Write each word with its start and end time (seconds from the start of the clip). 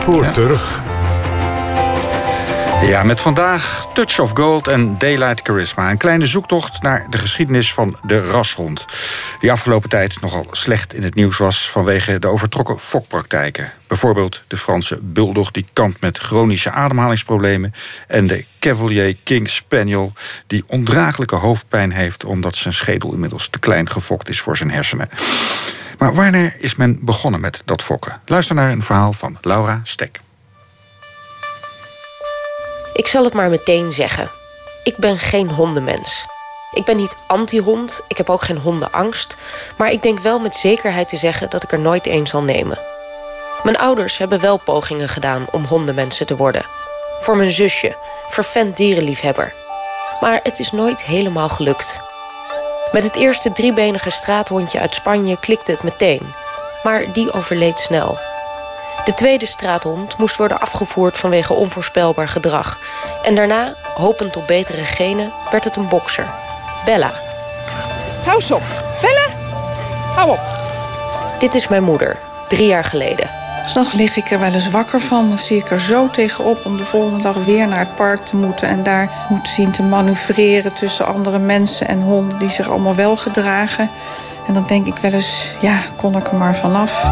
Spoor 0.00 0.30
terug. 0.30 0.80
Ja, 2.82 3.02
met 3.02 3.20
vandaag 3.20 3.86
Touch 3.94 4.18
of 4.18 4.30
Gold 4.34 4.68
en 4.68 4.98
Daylight 4.98 5.40
Charisma. 5.42 5.90
Een 5.90 5.96
kleine 5.96 6.26
zoektocht 6.26 6.82
naar 6.82 7.06
de 7.10 7.18
geschiedenis 7.18 7.74
van 7.74 7.96
de 8.02 8.22
rashond. 8.22 8.84
Die 9.40 9.52
afgelopen 9.52 9.88
tijd 9.88 10.20
nogal 10.20 10.46
slecht 10.50 10.94
in 10.94 11.02
het 11.02 11.14
nieuws 11.14 11.38
was... 11.38 11.70
vanwege 11.70 12.18
de 12.18 12.26
overtrokken 12.26 12.78
fokpraktijken. 12.78 13.72
Bijvoorbeeld 13.88 14.42
de 14.46 14.56
Franse 14.56 14.98
bulldog 15.02 15.50
die 15.50 15.66
kampt 15.72 16.00
met 16.00 16.18
chronische 16.18 16.70
ademhalingsproblemen... 16.70 17.74
en 18.06 18.26
de 18.26 18.44
Cavalier 18.58 19.16
King 19.24 19.48
Spaniel 19.48 20.12
die 20.46 20.64
ondraaglijke 20.66 21.36
hoofdpijn 21.36 21.92
heeft... 21.92 22.24
omdat 22.24 22.56
zijn 22.56 22.74
schedel 22.74 23.12
inmiddels 23.12 23.48
te 23.48 23.58
klein 23.58 23.90
gefokt 23.90 24.28
is 24.28 24.40
voor 24.40 24.56
zijn 24.56 24.70
hersenen. 24.70 25.08
Maar 26.00 26.14
wanneer 26.14 26.56
is 26.58 26.76
men 26.76 26.98
begonnen 27.04 27.40
met 27.40 27.62
dat 27.64 27.82
fokken? 27.82 28.20
Luister 28.26 28.54
naar 28.54 28.70
een 28.70 28.82
verhaal 28.82 29.12
van 29.12 29.38
Laura 29.40 29.80
Stek. 29.82 30.20
Ik 32.92 33.06
zal 33.06 33.24
het 33.24 33.32
maar 33.32 33.50
meteen 33.50 33.90
zeggen. 33.90 34.30
Ik 34.84 34.96
ben 34.96 35.18
geen 35.18 35.50
hondenmens. 35.50 36.26
Ik 36.72 36.84
ben 36.84 36.96
niet 36.96 37.16
anti-hond, 37.26 38.00
ik 38.08 38.16
heb 38.16 38.30
ook 38.30 38.42
geen 38.42 38.58
hondenangst, 38.58 39.36
maar 39.78 39.90
ik 39.90 40.02
denk 40.02 40.18
wel 40.18 40.38
met 40.38 40.54
zekerheid 40.54 41.08
te 41.08 41.16
zeggen 41.16 41.50
dat 41.50 41.62
ik 41.62 41.72
er 41.72 41.80
nooit 41.80 42.06
een 42.06 42.26
zal 42.26 42.42
nemen. 42.42 42.78
Mijn 43.62 43.78
ouders 43.78 44.18
hebben 44.18 44.40
wel 44.40 44.56
pogingen 44.56 45.08
gedaan 45.08 45.46
om 45.50 45.64
hondenmensen 45.64 46.26
te 46.26 46.36
worden. 46.36 46.66
Voor 47.20 47.36
mijn 47.36 47.50
zusje, 47.50 47.96
vervent 48.28 48.76
dierenliefhebber. 48.76 49.52
Maar 50.20 50.40
het 50.42 50.58
is 50.58 50.72
nooit 50.72 51.02
helemaal 51.02 51.48
gelukt. 51.48 52.09
Met 52.92 53.02
het 53.02 53.16
eerste 53.16 53.52
driebenige 53.52 54.10
straathondje 54.10 54.80
uit 54.80 54.94
Spanje 54.94 55.38
klikte 55.40 55.70
het 55.70 55.82
meteen, 55.82 56.34
maar 56.82 57.12
die 57.12 57.32
overleed 57.32 57.80
snel. 57.80 58.18
De 59.04 59.14
tweede 59.14 59.46
straathond 59.46 60.18
moest 60.18 60.36
worden 60.36 60.60
afgevoerd 60.60 61.16
vanwege 61.16 61.52
onvoorspelbaar 61.52 62.28
gedrag. 62.28 62.78
En 63.22 63.34
daarna, 63.34 63.74
hopend 63.94 64.36
op 64.36 64.46
betere 64.46 64.84
genen, 64.84 65.32
werd 65.50 65.64
het 65.64 65.76
een 65.76 65.88
bokser. 65.88 66.26
Bella. 66.84 67.10
Hou 68.24 68.42
op. 68.54 68.62
Bella, 69.00 69.26
hou 70.14 70.30
op. 70.30 70.40
Dit 71.38 71.54
is 71.54 71.68
mijn 71.68 71.82
moeder, 71.82 72.18
drie 72.48 72.66
jaar 72.66 72.84
geleden. 72.84 73.39
S'nachts 73.66 73.92
lig 73.92 74.16
ik 74.16 74.30
er 74.30 74.40
wel 74.40 74.52
eens 74.52 74.70
wakker 74.70 75.00
van. 75.00 75.28
Dan 75.28 75.38
zie 75.38 75.56
ik 75.56 75.70
er 75.70 75.80
zo 75.80 76.10
tegenop 76.10 76.64
om 76.64 76.76
de 76.76 76.84
volgende 76.84 77.22
dag 77.22 77.34
weer 77.34 77.68
naar 77.68 77.78
het 77.78 77.94
park 77.94 78.20
te 78.20 78.36
moeten. 78.36 78.68
En 78.68 78.82
daar 78.82 79.10
moeten 79.28 79.52
zien 79.52 79.70
te 79.70 79.82
manoeuvreren 79.82 80.74
tussen 80.74 81.06
andere 81.06 81.38
mensen 81.38 81.88
en 81.88 82.00
honden 82.00 82.38
die 82.38 82.50
zich 82.50 82.68
allemaal 82.68 82.94
wel 82.94 83.16
gedragen. 83.16 83.90
En 84.46 84.54
dan 84.54 84.64
denk 84.66 84.86
ik 84.86 84.96
wel 84.96 85.12
eens, 85.12 85.54
ja, 85.60 85.78
kon 85.96 86.16
ik 86.16 86.26
er 86.26 86.36
maar 86.36 86.56
vanaf. 86.56 87.04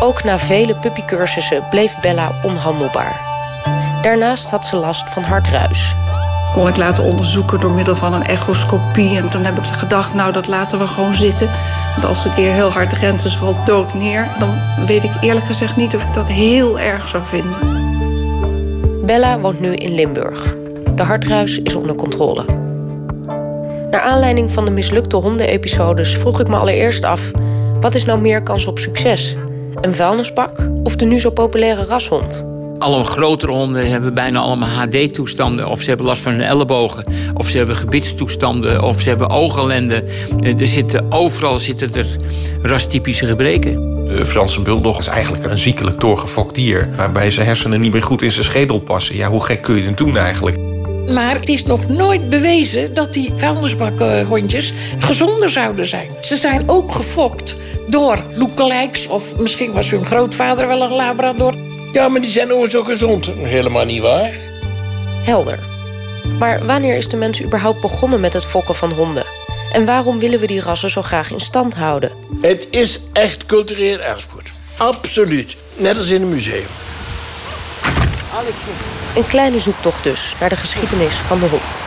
Ook 0.00 0.24
na 0.24 0.38
vele 0.38 0.74
puppycursussen 0.74 1.68
bleef 1.70 2.00
Bella 2.00 2.30
onhandelbaar. 2.42 3.20
Daarnaast 4.02 4.50
had 4.50 4.66
ze 4.66 4.76
last 4.76 5.10
van 5.10 5.22
hartruis. 5.22 5.94
Kon 6.56 6.68
ik 6.68 6.76
laten 6.76 7.04
onderzoeken 7.04 7.60
door 7.60 7.70
middel 7.70 7.96
van 7.96 8.12
een 8.12 8.26
echoscopie. 8.26 9.16
En 9.16 9.28
toen 9.28 9.44
heb 9.44 9.56
ik 9.56 9.64
gedacht, 9.64 10.14
nou 10.14 10.32
dat 10.32 10.46
laten 10.46 10.78
we 10.78 10.86
gewoon 10.86 11.14
zitten. 11.14 11.48
Want 11.94 12.06
als 12.06 12.24
een 12.24 12.34
keer 12.34 12.52
heel 12.52 12.70
hard 12.70 12.92
rent, 12.92 13.22
dus 13.22 13.36
valt 13.36 13.66
dood 13.66 13.94
neer. 13.94 14.28
Dan 14.38 14.54
weet 14.86 15.04
ik 15.04 15.10
eerlijk 15.20 15.46
gezegd 15.46 15.76
niet 15.76 15.94
of 15.94 16.02
ik 16.02 16.14
dat 16.14 16.26
heel 16.26 16.78
erg 16.78 17.08
zou 17.08 17.22
vinden. 17.26 17.54
Bella 19.04 19.38
woont 19.38 19.60
nu 19.60 19.74
in 19.74 19.94
Limburg. 19.94 20.54
De 20.94 21.02
hartruis 21.02 21.58
is 21.58 21.74
onder 21.74 21.96
controle. 21.96 22.44
Naar 23.90 24.00
aanleiding 24.00 24.50
van 24.50 24.64
de 24.64 24.70
mislukte 24.70 25.16
hondenepisodes 25.16 26.16
vroeg 26.16 26.40
ik 26.40 26.48
me 26.48 26.56
allereerst 26.56 27.04
af: 27.04 27.30
wat 27.80 27.94
is 27.94 28.04
nou 28.04 28.20
meer 28.20 28.42
kans 28.42 28.66
op 28.66 28.78
succes? 28.78 29.36
Een 29.80 29.94
vuilnisbak 29.94 30.70
of 30.82 30.96
de 30.96 31.04
nu 31.04 31.20
zo 31.20 31.30
populaire 31.30 31.84
rashond? 31.84 32.55
Alle 32.78 33.04
grotere 33.04 33.52
honden 33.52 33.90
hebben 33.90 34.14
bijna 34.14 34.38
allemaal 34.38 34.68
HD-toestanden. 34.68 35.68
Of 35.68 35.80
ze 35.80 35.88
hebben 35.88 36.06
last 36.06 36.22
van 36.22 36.32
hun 36.32 36.42
ellebogen. 36.42 37.04
Of 37.34 37.48
ze 37.48 37.56
hebben 37.56 37.76
gebitstoestanden. 37.76 38.82
Of 38.82 39.00
ze 39.00 39.08
hebben 39.08 39.30
oogellende. 39.30 40.04
Eh, 40.40 40.60
er 40.60 40.66
zitten, 40.66 41.12
overal 41.12 41.58
zitten 41.58 41.94
er 41.94 42.06
rastypische 42.62 43.26
gebreken. 43.26 43.94
De 44.08 44.24
Franse 44.24 44.60
bulldog 44.60 44.98
is 44.98 45.06
eigenlijk 45.06 45.44
een 45.44 45.58
ziekelijk 45.58 46.00
doorgefokt 46.00 46.54
dier. 46.54 46.88
Waarbij 46.96 47.30
zijn 47.30 47.46
hersenen 47.46 47.80
niet 47.80 47.92
meer 47.92 48.02
goed 48.02 48.22
in 48.22 48.32
zijn 48.32 48.44
schedel 48.44 48.80
passen. 48.80 49.16
Ja, 49.16 49.30
hoe 49.30 49.44
gek 49.44 49.62
kun 49.62 49.76
je 49.76 49.82
het 49.82 49.96
doen 49.96 50.16
eigenlijk? 50.16 50.58
Maar 51.08 51.34
het 51.34 51.48
is 51.48 51.64
nog 51.64 51.88
nooit 51.88 52.28
bewezen 52.28 52.94
dat 52.94 53.12
die 53.12 53.32
vuilnisbakhondjes 53.36 54.72
gezonder 54.98 55.50
zouden 55.50 55.86
zijn. 55.86 56.08
Ze 56.20 56.36
zijn 56.36 56.68
ook 56.68 56.92
gefokt 56.92 57.56
door 57.88 58.22
lookalikes. 58.34 59.06
Of 59.06 59.38
misschien 59.38 59.72
was 59.72 59.90
hun 59.90 60.04
grootvader 60.04 60.66
wel 60.66 60.82
een 60.82 60.94
labrador. 60.94 61.65
Ja, 61.96 62.08
maar 62.08 62.20
die 62.20 62.30
zijn 62.30 62.52
ook 62.52 62.70
zo 62.70 62.82
gezond. 62.82 63.26
Helemaal 63.26 63.84
niet 63.84 64.00
waar. 64.00 64.30
Helder. 65.24 65.58
Maar 66.38 66.66
wanneer 66.66 66.96
is 66.96 67.08
de 67.08 67.16
mens 67.16 67.42
überhaupt 67.42 67.80
begonnen 67.80 68.20
met 68.20 68.32
het 68.32 68.44
fokken 68.44 68.74
van 68.74 68.92
honden? 68.92 69.24
En 69.72 69.84
waarom 69.84 70.18
willen 70.18 70.40
we 70.40 70.46
die 70.46 70.60
rassen 70.60 70.90
zo 70.90 71.02
graag 71.02 71.30
in 71.30 71.40
stand 71.40 71.74
houden? 71.74 72.12
Het 72.40 72.66
is 72.70 73.00
echt 73.12 73.46
cultureel 73.46 73.98
erfgoed. 73.98 74.52
Absoluut. 74.76 75.56
Net 75.74 75.96
als 75.96 76.08
in 76.08 76.22
een 76.22 76.28
museum. 76.28 76.66
Een 79.14 79.26
kleine 79.26 79.60
zoektocht 79.60 80.02
dus 80.02 80.34
naar 80.40 80.48
de 80.48 80.56
geschiedenis 80.56 81.14
van 81.14 81.40
de 81.40 81.46
hond. 81.46 81.82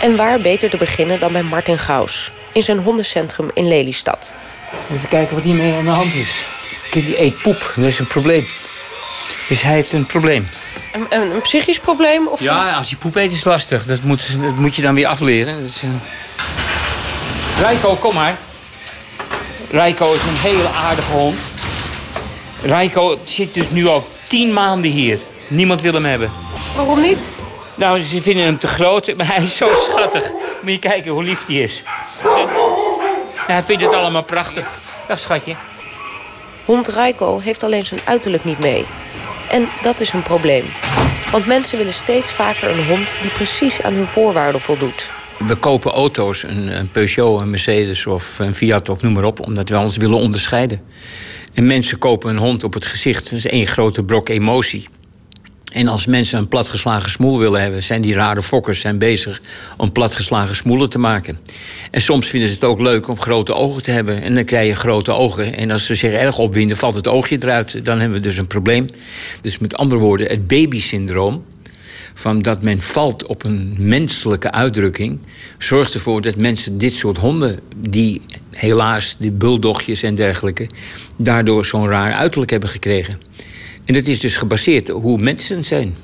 En 0.00 0.16
waar 0.16 0.40
beter 0.40 0.70
te 0.70 0.76
beginnen 0.76 1.20
dan 1.20 1.32
bij 1.32 1.42
Martin 1.42 1.78
Gaus 1.78 2.32
in 2.52 2.62
zijn 2.62 2.78
hondencentrum 2.78 3.50
in 3.54 3.68
Lelystad. 3.68 4.36
Even 4.92 5.08
kijken 5.08 5.34
wat 5.34 5.44
hiermee 5.44 5.74
aan 5.74 5.84
de 5.84 5.90
hand 5.90 6.14
is. 6.14 6.53
Die 7.02 7.20
eet 7.20 7.42
poep, 7.42 7.72
dat 7.76 7.84
is 7.84 7.98
een 7.98 8.06
probleem. 8.06 8.46
Dus 9.48 9.62
hij 9.62 9.72
heeft 9.72 9.92
een 9.92 10.06
probleem. 10.06 10.48
Een, 10.92 11.06
een, 11.08 11.30
een 11.30 11.40
psychisch 11.40 11.78
probleem? 11.78 12.28
Of 12.28 12.40
ja, 12.40 12.72
als 12.72 12.90
je 12.90 12.96
poep 12.96 13.14
eet 13.14 13.32
is 13.32 13.44
lastig. 13.44 13.86
Dat 13.86 14.02
moet, 14.02 14.42
dat 14.42 14.56
moet 14.56 14.74
je 14.74 14.82
dan 14.82 14.94
weer 14.94 15.06
afleren. 15.06 15.58
Uh... 15.84 15.90
Rijko, 17.60 17.94
kom 17.94 18.14
maar. 18.14 18.38
Rijko 19.70 20.12
is 20.12 20.20
een 20.20 20.50
hele 20.50 20.68
aardige 20.68 21.12
hond. 21.12 21.38
Rijko 22.62 23.18
zit 23.24 23.54
dus 23.54 23.70
nu 23.70 23.86
al 23.86 24.08
tien 24.28 24.52
maanden 24.52 24.90
hier. 24.90 25.18
Niemand 25.48 25.80
wil 25.80 25.92
hem 25.92 26.04
hebben. 26.04 26.32
Waarom 26.76 27.00
niet? 27.00 27.38
Nou, 27.74 28.02
ze 28.02 28.22
vinden 28.22 28.44
hem 28.44 28.58
te 28.58 28.66
groot, 28.66 29.16
maar 29.16 29.26
hij 29.26 29.42
is 29.42 29.56
zo 29.56 29.68
schattig. 29.74 30.30
Moet 30.60 30.72
je 30.72 30.78
kijken 30.78 31.10
hoe 31.10 31.24
lief 31.24 31.46
hij 31.46 31.56
is. 31.56 31.82
hij 33.36 33.62
vindt 33.62 33.82
het 33.82 33.92
allemaal 33.94 34.22
prachtig. 34.22 34.70
Dag, 35.08 35.18
schatje. 35.18 35.56
Hond 36.64 36.88
Raiko 36.88 37.40
heeft 37.40 37.62
alleen 37.62 37.84
zijn 37.84 38.00
uiterlijk 38.04 38.44
niet 38.44 38.58
mee. 38.58 38.84
En 39.50 39.68
dat 39.82 40.00
is 40.00 40.12
een 40.12 40.22
probleem. 40.22 40.64
Want 41.30 41.46
mensen 41.46 41.78
willen 41.78 41.92
steeds 41.92 42.32
vaker 42.32 42.70
een 42.70 42.86
hond 42.86 43.18
die 43.22 43.30
precies 43.30 43.82
aan 43.82 43.94
hun 43.94 44.08
voorwaarden 44.08 44.60
voldoet. 44.60 45.10
We 45.38 45.54
kopen 45.54 45.92
auto's, 45.92 46.42
een, 46.42 46.88
Peugeot, 46.92 47.40
een 47.40 47.50
Mercedes 47.50 48.06
of 48.06 48.38
een 48.38 48.54
Fiat 48.54 48.88
of 48.88 49.02
noem 49.02 49.12
maar 49.12 49.24
op... 49.24 49.46
omdat 49.46 49.68
we 49.68 49.78
ons 49.78 49.96
willen 49.96 50.18
onderscheiden. 50.18 50.80
En 51.52 51.66
mensen 51.66 51.98
kopen 51.98 52.30
een 52.30 52.36
hond 52.36 52.64
op 52.64 52.74
het 52.74 52.86
gezicht. 52.86 53.24
Dat 53.24 53.32
is 53.32 53.46
één 53.46 53.66
grote 53.66 54.04
brok 54.04 54.28
emotie. 54.28 54.88
En 55.74 55.88
als 55.88 56.06
mensen 56.06 56.38
een 56.38 56.48
platgeslagen 56.48 57.10
smoel 57.10 57.38
willen 57.38 57.60
hebben, 57.60 57.82
zijn 57.82 58.00
die 58.00 58.14
rare 58.14 58.42
fokkers 58.42 58.80
zijn 58.80 58.98
bezig 58.98 59.40
om 59.76 59.92
platgeslagen 59.92 60.56
smoelen 60.56 60.90
te 60.90 60.98
maken. 60.98 61.38
En 61.90 62.00
soms 62.00 62.26
vinden 62.26 62.48
ze 62.48 62.54
het 62.54 62.64
ook 62.64 62.80
leuk 62.80 63.08
om 63.08 63.18
grote 63.18 63.54
ogen 63.54 63.82
te 63.82 63.90
hebben. 63.90 64.22
En 64.22 64.34
dan 64.34 64.44
krijg 64.44 64.68
je 64.68 64.74
grote 64.74 65.12
ogen. 65.12 65.56
En 65.56 65.70
als 65.70 65.86
ze 65.86 65.94
zich 65.94 66.12
erg 66.12 66.38
opwinden, 66.38 66.76
valt 66.76 66.94
het 66.94 67.08
oogje 67.08 67.38
eruit. 67.40 67.84
Dan 67.84 68.00
hebben 68.00 68.18
we 68.18 68.24
dus 68.24 68.36
een 68.36 68.46
probleem. 68.46 68.88
Dus 69.40 69.58
met 69.58 69.76
andere 69.76 70.00
woorden, 70.00 70.28
het 70.28 70.46
babysyndroom. 70.46 71.44
Van 72.14 72.38
dat 72.38 72.62
men 72.62 72.82
valt 72.82 73.26
op 73.26 73.44
een 73.44 73.74
menselijke 73.78 74.50
uitdrukking, 74.50 75.18
zorgt 75.58 75.94
ervoor 75.94 76.22
dat 76.22 76.36
mensen 76.36 76.78
dit 76.78 76.94
soort 76.94 77.16
honden, 77.16 77.60
die 77.88 78.22
helaas, 78.50 79.16
die 79.18 79.30
buldogjes 79.30 80.02
en 80.02 80.14
dergelijke, 80.14 80.66
daardoor 81.16 81.66
zo'n 81.66 81.88
raar 81.88 82.12
uiterlijk 82.12 82.50
hebben 82.50 82.68
gekregen. 82.68 83.20
En 83.84 83.94
dat 83.94 84.06
is 84.06 84.20
dus 84.20 84.36
gebaseerd 84.36 84.90
op 84.90 85.02
hoe 85.02 85.18
mensen 85.18 85.64
zijn. 85.64 85.96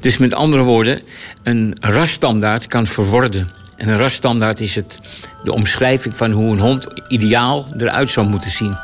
Dus 0.00 0.18
met 0.18 0.34
andere 0.34 0.62
woorden, 0.62 1.00
een 1.42 1.76
rasstandaard 1.80 2.66
kan 2.66 2.86
verworden. 2.86 3.50
En 3.76 3.88
een 3.88 3.98
rasstandaard 3.98 4.60
is 4.60 4.74
het, 4.74 4.98
de 5.42 5.52
omschrijving 5.52 6.16
van 6.16 6.30
hoe 6.30 6.52
een 6.52 6.60
hond 6.60 6.86
ideaal 7.08 7.66
eruit 7.78 8.10
zou 8.10 8.26
moeten 8.26 8.50
zien. 8.50 8.76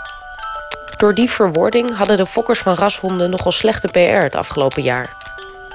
Door 0.96 1.14
die 1.14 1.30
verwording 1.30 1.96
hadden 1.96 2.16
de 2.16 2.26
fokkers 2.26 2.58
van 2.58 2.74
rashonden 2.74 3.30
nogal 3.30 3.52
slechte 3.52 3.88
PR 3.88 3.98
het 3.98 4.36
afgelopen 4.36 4.82
jaar. 4.82 5.16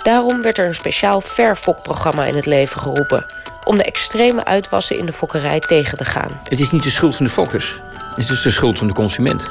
Daarom 0.04 0.42
werd 0.42 0.58
er 0.58 0.66
een 0.66 0.76
speciaal 0.76 1.22
verfokprogramma 1.22 2.26
in 2.26 2.36
het 2.36 2.46
leven 2.46 2.82
geroepen 2.82 3.26
om 3.64 3.78
de 3.78 3.84
extreme 3.84 4.46
uitwassen 4.46 4.98
in 4.98 5.06
de 5.06 5.14
fokkerij 5.14 5.60
tegen 5.60 5.98
te 5.98 6.06
gaan. 6.06 6.40
Het 6.44 6.60
is 6.60 6.72
niet 6.72 6.84
de 6.84 6.90
schuld 6.90 7.16
van 7.16 7.26
de 7.26 7.32
fokkers, 7.32 7.80
het 8.10 8.18
is 8.18 8.28
dus 8.28 8.42
de 8.42 8.50
schuld 8.50 8.78
van 8.78 8.88
de 8.88 8.94
consument. 8.94 9.46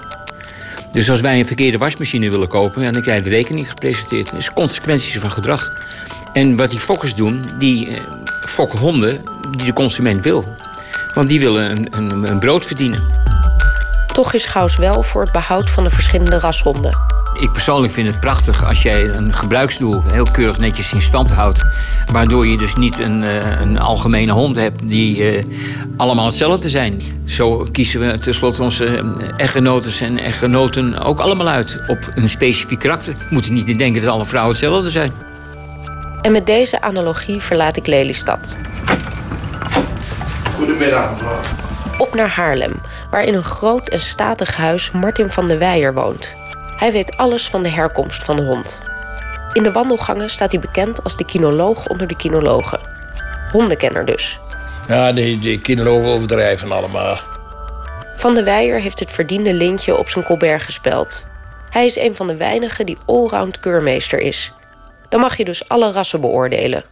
Dus 0.95 1.11
als 1.11 1.21
wij 1.21 1.39
een 1.39 1.47
verkeerde 1.47 1.79
wasmachine 1.79 2.31
willen 2.31 2.49
kopen, 2.49 2.93
dan 2.93 3.03
krijg 3.03 3.17
je 3.17 3.23
de 3.23 3.37
rekening 3.37 3.69
gepresenteerd. 3.69 4.31
Dat 4.31 4.39
is 4.39 4.53
consequenties 4.53 5.19
van 5.19 5.31
gedrag. 5.31 5.73
En 6.33 6.57
wat 6.57 6.71
die 6.71 6.79
fokkers 6.79 7.15
doen, 7.15 7.45
die 7.59 7.89
eh, 7.89 8.01
fokken 8.49 8.79
honden 8.79 9.23
die 9.51 9.67
de 9.67 9.73
consument 9.73 10.23
wil. 10.23 10.57
Want 11.15 11.29
die 11.29 11.41
willen 11.41 11.71
een, 11.71 11.87
een, 11.91 12.31
een 12.31 12.39
brood 12.39 12.67
verdienen. 12.67 13.03
Toch 14.13 14.33
is 14.33 14.47
Gauws 14.47 14.77
wel 14.77 15.03
voor 15.03 15.23
het 15.23 15.33
behoud 15.33 15.71
van 15.71 15.85
de 15.85 15.91
verschillende 15.91 16.39
rashonden. 16.39 17.14
Ik 17.41 17.53
persoonlijk 17.53 17.93
vind 17.93 18.07
het 18.07 18.21
prachtig 18.21 18.67
als 18.67 18.83
jij 18.83 19.15
een 19.15 19.35
gebruiksdoel 19.35 20.03
heel 20.13 20.27
keurig 20.33 20.59
netjes 20.59 20.93
in 20.93 21.03
stand 21.03 21.33
houdt. 21.33 21.65
Waardoor 22.13 22.47
je 22.47 22.57
dus 22.57 22.75
niet 22.75 22.99
een, 22.99 23.25
eh, 23.25 23.61
een 23.61 23.79
algemene 23.79 24.33
hond 24.33 24.57
hebt 24.57 24.89
die 24.89 25.29
eh, 25.29 25.43
allemaal 25.97 26.25
hetzelfde 26.25 26.69
zijn. 26.69 27.03
Zo 27.25 27.67
kiezen 27.73 28.01
we 28.01 28.19
tenslotte 28.19 28.63
onze 28.63 28.87
eh, 28.87 29.05
echtgenotes 29.37 30.01
en 30.01 30.19
echtgenoten 30.19 30.99
ook 30.99 31.21
allemaal 31.21 31.49
uit 31.49 31.81
op 31.87 31.99
een 32.15 32.29
specifiek 32.29 32.79
karakter. 32.79 33.13
We 33.13 33.27
moeten 33.29 33.53
niet 33.53 33.79
denken 33.79 34.03
dat 34.03 34.11
alle 34.11 34.25
vrouwen 34.25 34.53
hetzelfde 34.53 34.91
zijn. 34.91 35.13
En 36.23 36.33
met 36.33 36.47
deze 36.47 36.81
analogie 36.81 37.41
verlaat 37.41 37.77
ik 37.77 37.87
Lelystad. 37.87 38.59
Goedemiddag, 40.57 41.11
mevrouw. 41.11 41.41
Op 41.99 42.15
naar 42.15 42.29
Haarlem, 42.29 42.81
waar 43.11 43.25
in 43.25 43.35
een 43.35 43.45
groot 43.45 43.89
en 43.89 44.01
statig 44.01 44.57
huis 44.57 44.91
Martin 44.91 45.31
van 45.31 45.47
de 45.47 45.59
Weijer 45.59 45.95
woont. 45.95 46.37
Hij 46.85 46.93
weet 46.93 47.17
alles 47.17 47.49
van 47.49 47.63
de 47.63 47.69
herkomst 47.69 48.23
van 48.23 48.37
de 48.37 48.43
hond. 48.43 48.83
In 49.53 49.63
de 49.63 49.73
wandelgangen 49.73 50.31
staat 50.31 50.51
hij 50.51 50.61
bekend 50.61 51.03
als 51.05 51.17
de 51.17 51.25
kinoloog 51.25 51.87
onder 51.87 52.07
de 52.07 52.17
kinologen. 52.17 52.81
Hondenkenner 53.53 54.05
dus. 54.05 54.39
Ja, 54.89 55.13
die, 55.13 55.39
die 55.39 55.61
kinderen 55.61 55.93
overdrijven 55.93 56.73
allemaal. 56.73 57.19
Van 58.17 58.35
de 58.35 58.43
Weijer 58.43 58.81
heeft 58.81 58.99
het 58.99 59.11
verdiende 59.11 59.55
lintje 59.55 59.97
op 59.97 60.09
zijn 60.09 60.25
colbert 60.25 60.63
gespeld. 60.63 61.27
Hij 61.71 61.85
is 61.87 61.97
een 61.97 62.17
van 62.17 62.27
de 62.27 62.37
weinigen 62.37 62.87
die 62.87 62.99
allround 63.07 63.61
keurmeester 63.61 64.21
is. 64.21 64.53
Dan 65.09 65.21
mag 65.21 65.37
je 65.37 65.45
dus 65.45 65.69
alle 65.69 65.93
rassen 65.93 66.21
beoordelen. 66.21 66.85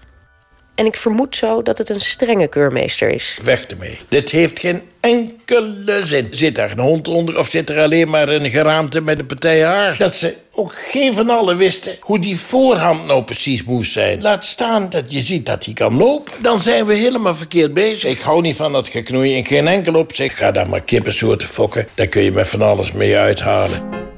En 0.75 0.87
ik 0.87 0.97
vermoed 0.97 1.37
zo 1.37 1.63
dat 1.63 1.79
het 1.79 1.89
een 1.89 2.01
strenge 2.01 2.47
keurmeester 2.47 3.09
is. 3.09 3.39
Weg 3.43 3.65
ermee. 3.65 3.99
Dit 4.09 4.31
heeft 4.31 4.59
geen 4.59 4.83
enkele 5.01 6.07
zin. 6.07 6.29
Zit 6.31 6.55
daar 6.55 6.71
een 6.71 6.79
hond 6.79 7.09
onder 7.09 7.39
of 7.39 7.51
zit 7.51 7.71
er 7.71 7.81
alleen 7.81 8.11
maar 8.11 8.29
een 8.29 8.51
geraamte 8.51 9.01
met 9.01 9.19
een 9.19 9.27
partij 9.27 9.65
haar? 9.65 9.99
Dat 9.99 10.15
ze 10.15 10.35
ook 10.53 10.75
geen 10.91 11.15
van 11.15 11.31
allen 11.31 11.57
wisten 11.57 11.97
hoe 12.01 12.19
die 12.19 12.41
voorhand 12.41 13.07
nou 13.07 13.23
precies 13.23 13.65
moest 13.65 13.93
zijn. 13.93 14.23
Laat 14.23 14.45
staan 14.45 14.91
dat 14.91 15.13
je 15.13 15.21
ziet 15.21 15.47
dat 15.47 15.65
hij 15.65 15.75
kan 15.75 15.97
lopen. 15.97 16.33
Dan 16.43 16.59
zijn 16.59 16.87
we 16.87 16.95
helemaal 16.95 17.35
verkeerd 17.35 17.75
bezig. 17.75 18.11
Ik 18.11 18.21
hou 18.21 18.41
niet 18.41 18.57
van 18.57 18.73
dat 18.73 18.89
geknoei 18.89 19.35
in 19.35 19.47
geen 19.47 19.69
enkel 19.69 19.95
opzicht. 19.95 20.37
Ga 20.37 20.51
daar 20.51 20.69
maar 20.69 20.83
kippensoorten 20.83 21.49
fokken. 21.49 21.89
Daar 21.95 22.09
kun 22.09 22.23
je 22.23 22.33
met 22.33 22.49
van 22.49 22.63
alles 22.63 22.93
mee 22.93 23.17
uithalen. 23.17 24.11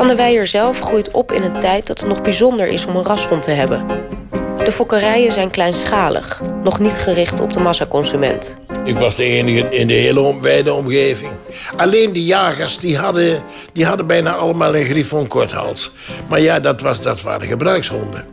Van 0.00 0.08
de 0.08 0.14
Weijer 0.14 0.46
zelf 0.46 0.80
groeit 0.80 1.10
op 1.10 1.32
in 1.32 1.42
een 1.42 1.60
tijd 1.60 1.86
dat 1.86 2.00
het 2.00 2.08
nog 2.08 2.22
bijzonder 2.22 2.66
is 2.66 2.86
om 2.86 2.96
een 2.96 3.04
rashond 3.04 3.42
te 3.42 3.50
hebben. 3.50 3.86
De 4.64 4.72
fokkerijen 4.72 5.32
zijn 5.32 5.50
kleinschalig, 5.50 6.42
nog 6.62 6.78
niet 6.78 6.98
gericht 6.98 7.40
op 7.40 7.52
de 7.52 7.60
massaconsument. 7.60 8.56
Ik 8.84 8.98
was 8.98 9.16
de 9.16 9.24
enige 9.24 9.68
in 9.70 9.86
de 9.86 9.94
hele 9.94 10.40
wijde 10.40 10.72
omgeving. 10.72 11.30
Alleen 11.76 12.12
de 12.12 12.24
jagers 12.24 12.78
die 12.78 12.96
hadden, 12.96 13.42
die 13.72 13.84
hadden 13.84 14.06
bijna 14.06 14.34
allemaal 14.34 14.76
een 14.76 14.84
griffon 14.84 15.26
korthals. 15.26 15.92
Maar 16.28 16.40
ja, 16.40 16.60
dat, 16.60 16.80
was, 16.80 17.00
dat 17.00 17.22
waren 17.22 17.46
gebruikshonden. 17.46 18.24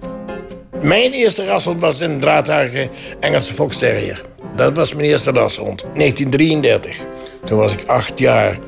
Mijn 0.81 1.11
eerste 1.11 1.45
rashond 1.45 1.81
was 1.81 1.99
een 1.99 2.19
draadharige 2.19 2.89
Engelse 3.19 3.53
Fox 3.53 3.77
Terrier. 3.77 4.21
Dat 4.55 4.75
was 4.75 4.93
mijn 4.93 5.07
eerste 5.07 5.31
rashond. 5.31 5.81
1933. 5.93 6.97
Toen 7.45 7.57
was 7.57 7.73
ik 7.73 7.87
acht 7.87 8.19
jaar. 8.19 8.59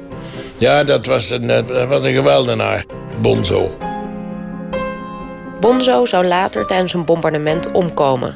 Ja, 0.59 0.83
dat 0.83 1.06
was 1.06 1.29
een, 1.29 1.50
eh, 1.50 1.67
dat 1.67 1.88
was 1.88 2.06
een 2.06 2.13
geweldenaar. 2.13 2.85
Bonzo. 3.21 3.77
Bonzo 5.59 6.06
zou 6.06 6.25
later 6.25 6.65
tijdens 6.65 6.94
een 6.94 7.06
bombardement 7.06 7.71
omkomen. 7.71 8.35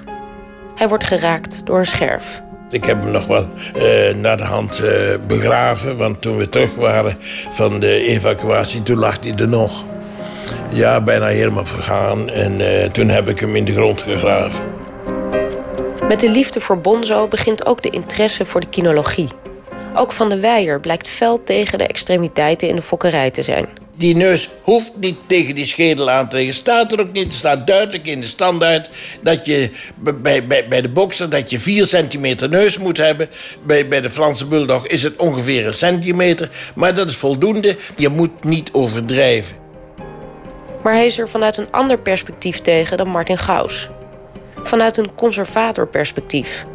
Hij 0.76 0.88
wordt 0.88 1.04
geraakt 1.04 1.66
door 1.66 1.78
een 1.78 1.86
scherf. 1.86 2.42
Ik 2.70 2.86
heb 2.86 3.02
hem 3.02 3.12
nog 3.12 3.26
wel 3.26 3.48
eh, 3.76 4.16
naar 4.16 4.38
de 4.38 4.44
hand 4.44 4.84
eh, 4.84 5.16
begraven. 5.28 5.98
Want 5.98 6.22
toen 6.22 6.38
we 6.38 6.50
terug 6.50 6.76
waren 6.76 7.18
van 7.52 7.80
de 7.80 8.04
evacuatie, 8.04 8.84
toen 8.84 8.98
lag 8.98 9.18
hij 9.22 9.34
er 9.36 9.50
nog. 9.50 9.84
Ja, 10.70 11.02
bijna 11.02 11.26
helemaal 11.26 11.66
vergaan. 11.66 12.30
En 12.30 12.62
toen 12.92 13.08
heb 13.08 13.30
ik 13.30 13.40
hem 13.40 13.56
in 13.56 13.66
de 13.66 13.74
grond 13.74 14.02
gegraven. 14.02 14.64
Met 16.08 16.20
de 16.20 16.30
liefde 16.30 16.60
voor 16.60 16.80
Bonzo 16.80 17.28
begint 17.28 17.66
ook 17.66 17.82
de 17.82 17.90
interesse 17.90 18.46
voor 18.46 18.62
de 18.62 18.68
kinologie. 18.70 19.28
Ook 19.96 20.12
Van 20.12 20.30
de 20.30 20.40
Weijer 20.40 20.80
blijkt 20.80 21.08
fel 21.08 21.44
tegen 21.44 21.78
de 21.78 21.88
extremiteiten 21.88 22.68
in 22.68 22.76
de 22.76 22.82
fokkerij 22.82 23.32
te 23.32 23.42
zijn. 23.42 23.68
Die 23.98 24.16
neus 24.16 24.50
hoeft 24.62 24.94
niet 25.00 25.22
tegen 25.28 25.56
die 25.56 25.66
schedel 25.66 26.10
aan 26.10 26.30
te 26.30 26.36
liggen. 26.36 26.54
Staat 26.54 26.92
er 26.92 27.00
ook 27.00 27.12
niet. 27.12 27.32
Er 27.32 27.38
staat 27.38 27.68
duidelijk 27.68 28.08
in 28.08 28.20
de 28.20 28.26
standaard 28.26 28.90
dat 29.22 29.46
je 29.46 29.70
bij, 29.96 30.48
bij, 30.48 30.68
bij 30.68 30.82
de 30.82 30.90
bokser 30.90 31.30
dat 31.30 31.50
je 31.50 31.60
4 31.60 31.86
centimeter 31.86 32.50
neus 32.50 32.78
moet 32.78 32.98
hebben. 32.98 33.30
Bij, 33.66 33.88
bij 33.88 34.02
de 34.02 34.10
Franse 34.10 34.46
bulldog 34.46 34.88
is 34.88 35.04
het 35.04 35.16
ongeveer 35.16 35.68
een 35.68 35.74
centimeter. 35.74 36.50
Maar 36.76 36.94
dat 36.94 37.10
is 37.10 37.16
voldoende. 37.16 37.76
Je 37.96 38.10
moet 38.10 38.44
niet 38.44 38.70
overdrijven. 38.72 39.56
Maar 40.84 40.94
hij 40.94 41.06
is 41.06 41.18
er 41.18 41.30
vanuit 41.30 41.58
een 41.58 41.72
ander 41.72 42.02
perspectief 42.02 42.60
tegen 42.60 42.98
dan 42.98 43.10
Martin 43.10 43.38
Gauss. 43.38 43.90
Vanuit 44.64 44.98
een 44.98 45.16
conservatorperspectief. 45.16 46.66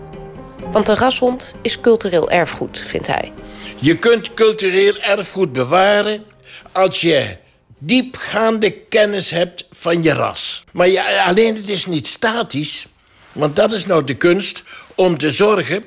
Want 0.73 0.87
de 0.87 0.95
rashond 0.95 1.55
is 1.63 1.81
cultureel 1.81 2.31
erfgoed, 2.31 2.79
vindt 2.79 3.07
hij. 3.07 3.33
Je 3.77 3.97
kunt 3.99 4.35
cultureel 4.35 4.97
erfgoed 4.97 5.53
bewaren 5.53 6.25
als 6.73 7.01
je 7.01 7.37
diepgaande 7.79 8.71
kennis 8.71 9.31
hebt 9.31 9.65
van 9.71 10.03
je 10.03 10.13
ras. 10.13 10.65
Maar 10.73 10.89
ja, 10.89 11.25
alleen 11.25 11.55
het 11.55 11.69
is 11.69 11.87
niet 11.87 12.07
statisch. 12.07 12.87
Want 13.33 13.57
dat 13.57 13.73
is 13.73 13.87
nou 13.87 14.05
de 14.05 14.15
kunst 14.15 14.63
om 14.95 15.19
te 15.19 15.31
zorgen 15.31 15.85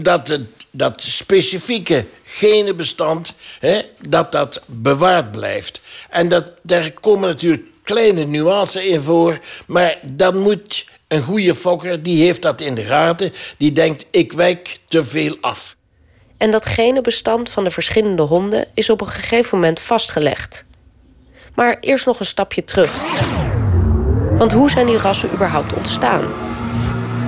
dat 0.00 0.28
het, 0.28 0.40
dat 0.70 1.02
specifieke 1.02 2.04
genenbestand 2.24 3.34
hè, 3.60 3.80
dat 4.08 4.32
dat 4.32 4.60
bewaard 4.66 5.30
blijft. 5.30 5.80
En 6.10 6.28
dat, 6.28 6.52
daar 6.62 6.90
komen 6.90 7.28
natuurlijk 7.28 7.66
kleine 7.82 8.24
nuances 8.24 8.84
in 8.84 9.00
voor. 9.00 9.38
Maar 9.66 9.98
dan 10.08 10.38
moet 10.38 10.84
een 11.08 11.22
goede 11.22 11.54
fokker, 11.54 12.02
die 12.02 12.22
heeft 12.22 12.42
dat 12.42 12.60
in 12.60 12.74
de 12.74 12.82
gaten. 12.82 13.32
Die 13.58 13.72
denkt, 13.72 14.06
ik 14.10 14.32
wijk 14.32 14.78
te 14.88 15.04
veel 15.04 15.36
af. 15.40 15.76
En 16.36 16.50
dat 16.50 16.66
genenbestand 16.66 17.50
van 17.50 17.64
de 17.64 17.70
verschillende 17.70 18.22
honden 18.22 18.66
is 18.74 18.90
op 18.90 19.00
een 19.00 19.06
gegeven 19.06 19.58
moment 19.58 19.80
vastgelegd. 19.80 20.64
Maar 21.54 21.76
eerst 21.80 22.06
nog 22.06 22.20
een 22.20 22.26
stapje 22.26 22.64
terug. 22.64 22.92
Want 24.38 24.52
hoe 24.52 24.70
zijn 24.70 24.86
die 24.86 24.96
rassen 24.96 25.32
überhaupt 25.32 25.72
ontstaan? 25.72 26.32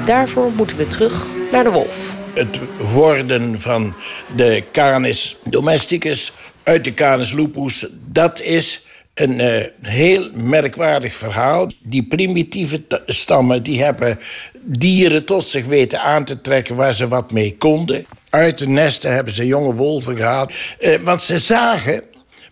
Daarvoor 0.05 0.53
moeten 0.53 0.77
we 0.77 0.87
terug 0.87 1.27
naar 1.51 1.65
de 1.65 1.71
wolf. 1.71 2.15
het 2.35 2.61
worden 2.93 3.61
van 3.61 3.95
de 4.37 4.65
Canis 4.73 5.37
domesticus 5.45 6.33
uit 6.63 6.85
de 6.85 6.95
Canis 6.95 7.33
lupus, 7.33 7.87
dat 7.91 8.41
is 8.41 8.86
een 9.17 9.41
eh, 9.41 9.67
heel 9.83 10.31
merkwaardig 10.35 11.15
verhaal. 11.15 11.71
Die 11.83 12.07
primitieve 12.07 12.83
stammen 13.07 13.63
die 13.63 13.83
hebben 13.83 14.19
dieren 14.63 15.25
tot 15.25 15.45
zich 15.45 15.67
weten 15.67 16.01
aan 16.01 16.25
te 16.25 16.41
trekken 16.41 16.77
waar 16.77 16.95
ze 16.95 17.09
wat 17.09 17.33
mee 17.33 17.57
konden. 17.59 18.07
Uit 18.31 18.59
de 18.59 18.69
nesten 18.69 19.15
hebben 19.15 19.35
ze 19.35 19.47
jonge 19.47 19.75
wolven 19.75 20.17
gehaald. 20.17 20.53
Eh, 20.79 20.95
want 21.03 21.23
ze 21.23 21.39
zagen 21.39 22.03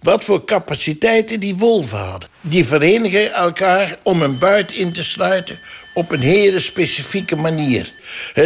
wat 0.04 0.24
voor 0.24 0.44
capaciteiten 0.44 1.40
die 1.40 1.56
wolven 1.56 1.98
hadden. 1.98 2.28
Die 2.40 2.64
verenigen 2.64 3.32
elkaar 3.32 3.96
om 4.02 4.22
een 4.22 4.38
buit 4.38 4.72
in 4.72 4.92
te 4.92 5.04
sluiten 5.04 5.58
op 5.94 6.12
een 6.12 6.20
hele 6.20 6.60
specifieke 6.60 7.36
manier. 7.36 7.92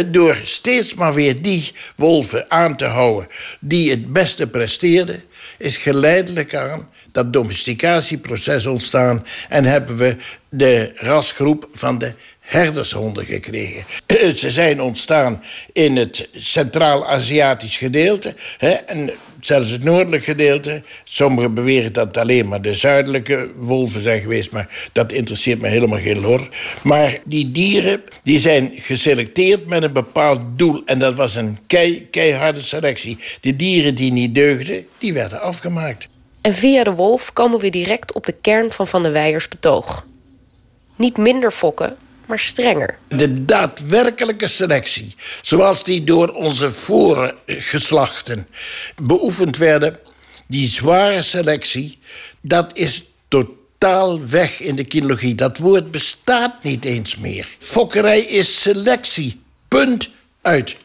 Door 0.05 0.37
steeds 0.43 0.93
maar 0.93 1.13
weer 1.13 1.41
die 1.41 1.71
wolven 1.95 2.51
aan 2.51 2.77
te 2.77 2.85
houden 2.85 3.27
die 3.59 3.89
het 3.89 4.13
beste 4.13 4.47
presteerden, 4.47 5.23
is 5.57 5.77
geleidelijk 5.77 6.55
aan 6.55 6.89
dat 7.11 7.33
domesticatieproces 7.33 8.65
ontstaan 8.65 9.25
en 9.49 9.63
hebben 9.63 9.97
we 9.97 10.15
de 10.49 10.91
rasgroep 10.95 11.67
van 11.71 11.97
de 11.97 12.13
herdershonden 12.39 13.25
gekregen. 13.25 13.83
Ze 14.35 14.51
zijn 14.51 14.81
ontstaan 14.81 15.43
in 15.73 15.97
het 15.97 16.29
Centraal-Aziatisch 16.33 17.77
gedeelte 17.77 18.35
en 18.85 19.11
zelfs 19.39 19.69
het 19.69 19.83
noordelijk 19.83 20.23
gedeelte. 20.23 20.83
Sommigen 21.03 21.53
beweren 21.53 21.93
dat 21.93 22.07
het 22.07 22.17
alleen 22.17 22.47
maar 22.47 22.61
de 22.61 22.75
zuidelijke 22.75 23.49
wolven 23.57 24.01
zijn 24.01 24.21
geweest, 24.21 24.51
maar 24.51 24.89
dat 24.91 25.11
interesseert 25.11 25.61
me 25.61 25.67
helemaal 25.67 25.99
geen 25.99 26.19
lor. 26.19 26.49
Maar 26.83 27.19
die 27.25 27.51
dieren 27.51 28.01
die 28.23 28.39
zijn 28.39 28.71
geselecteerd 28.75 29.65
met 29.65 29.83
een 29.83 29.93
bepaald 29.93 30.39
doel 30.55 30.81
en 30.85 30.99
dat 30.99 31.15
was 31.15 31.35
een 31.35 31.57
kei, 31.67 32.07
keiharde 32.09 32.61
selectie. 32.61 33.17
De 33.41 33.55
dieren 33.55 33.95
die 33.95 34.11
niet 34.11 34.35
deugden, 34.35 34.85
die 34.97 35.13
werden 35.13 35.41
afgemaakt. 35.41 36.07
En 36.41 36.53
via 36.53 36.83
de 36.83 36.93
wolf 36.93 37.33
komen 37.33 37.59
we 37.59 37.69
direct 37.69 38.13
op 38.13 38.25
de 38.25 38.35
kern 38.41 38.71
van 38.71 38.87
Van 38.87 39.03
de 39.03 39.09
Weijers 39.09 39.47
betoog. 39.47 40.05
Niet 40.95 41.17
minder 41.17 41.51
fokken, 41.51 41.97
maar 42.29 42.39
strenger. 42.39 42.97
De 43.07 43.45
daadwerkelijke 43.45 44.47
selectie, 44.47 45.15
zoals 45.41 45.83
die 45.83 46.03
door 46.03 46.27
onze 46.27 46.71
voorgeslachten 46.71 48.47
beoefend 49.01 49.57
werden, 49.57 49.99
die 50.47 50.69
zware 50.69 51.21
selectie, 51.21 51.99
dat 52.41 52.77
is 52.77 53.03
totaal 53.27 54.27
weg 54.27 54.59
in 54.61 54.75
de 54.75 54.83
kinologie. 54.83 55.35
Dat 55.35 55.57
woord 55.57 55.91
bestaat 55.91 56.63
niet 56.63 56.85
eens 56.85 57.17
meer. 57.17 57.47
Fokkerij 57.59 58.19
is 58.19 58.61
selectie. 58.61 59.41
Punt 59.67 60.09
uit. 60.41 60.77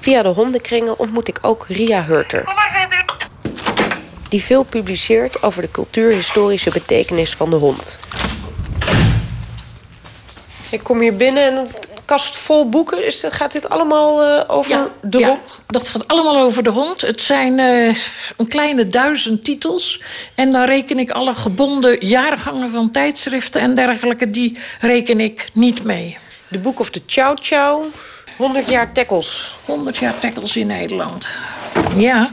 Via 0.00 0.22
de 0.22 0.28
hondenkringen 0.28 0.98
ontmoet 0.98 1.28
ik 1.28 1.38
ook 1.42 1.66
Ria 1.68 2.04
Hurter. 2.04 2.71
Die 4.32 4.42
veel 4.42 4.62
publiceert 4.62 5.42
over 5.42 5.62
de 5.62 5.70
cultuurhistorische 5.70 6.70
betekenis 6.70 7.34
van 7.34 7.50
de 7.50 7.56
hond. 7.56 7.98
Ik 10.70 10.82
kom 10.82 11.00
hier 11.00 11.16
binnen 11.16 11.42
en 11.46 11.56
een 11.56 11.66
kast 12.04 12.36
vol 12.36 12.68
boeken. 12.68 13.06
Is, 13.06 13.24
gaat 13.28 13.52
dit 13.52 13.68
allemaal 13.68 14.24
uh, 14.24 14.44
over 14.46 14.70
ja, 14.70 14.88
de 15.02 15.18
ja, 15.18 15.28
hond? 15.28 15.64
Dat 15.66 15.88
gaat 15.88 16.08
allemaal 16.08 16.36
over 16.38 16.62
de 16.62 16.70
hond. 16.70 17.00
Het 17.00 17.20
zijn 17.20 17.58
uh, 17.58 17.96
een 18.36 18.48
kleine 18.48 18.88
duizend 18.88 19.44
titels. 19.44 20.02
En 20.34 20.50
dan 20.50 20.64
reken 20.64 20.98
ik 20.98 21.10
alle 21.10 21.34
gebonden 21.34 22.06
jaargangen 22.06 22.70
van 22.70 22.90
tijdschriften 22.90 23.60
en 23.60 23.74
dergelijke... 23.74 24.30
die 24.30 24.58
reken 24.80 25.20
ik 25.20 25.48
niet 25.52 25.84
mee. 25.84 26.18
De 26.48 26.58
Book 26.58 26.80
of 26.80 26.90
the 26.90 27.02
Chow 27.06 27.38
Chow. 27.40 27.84
100 28.36 28.68
jaar 28.68 28.92
tackles. 28.92 29.56
100 29.64 29.96
jaar 29.96 30.18
tackles 30.18 30.56
in 30.56 30.66
Nederland. 30.66 31.28
Ja, 31.96 32.30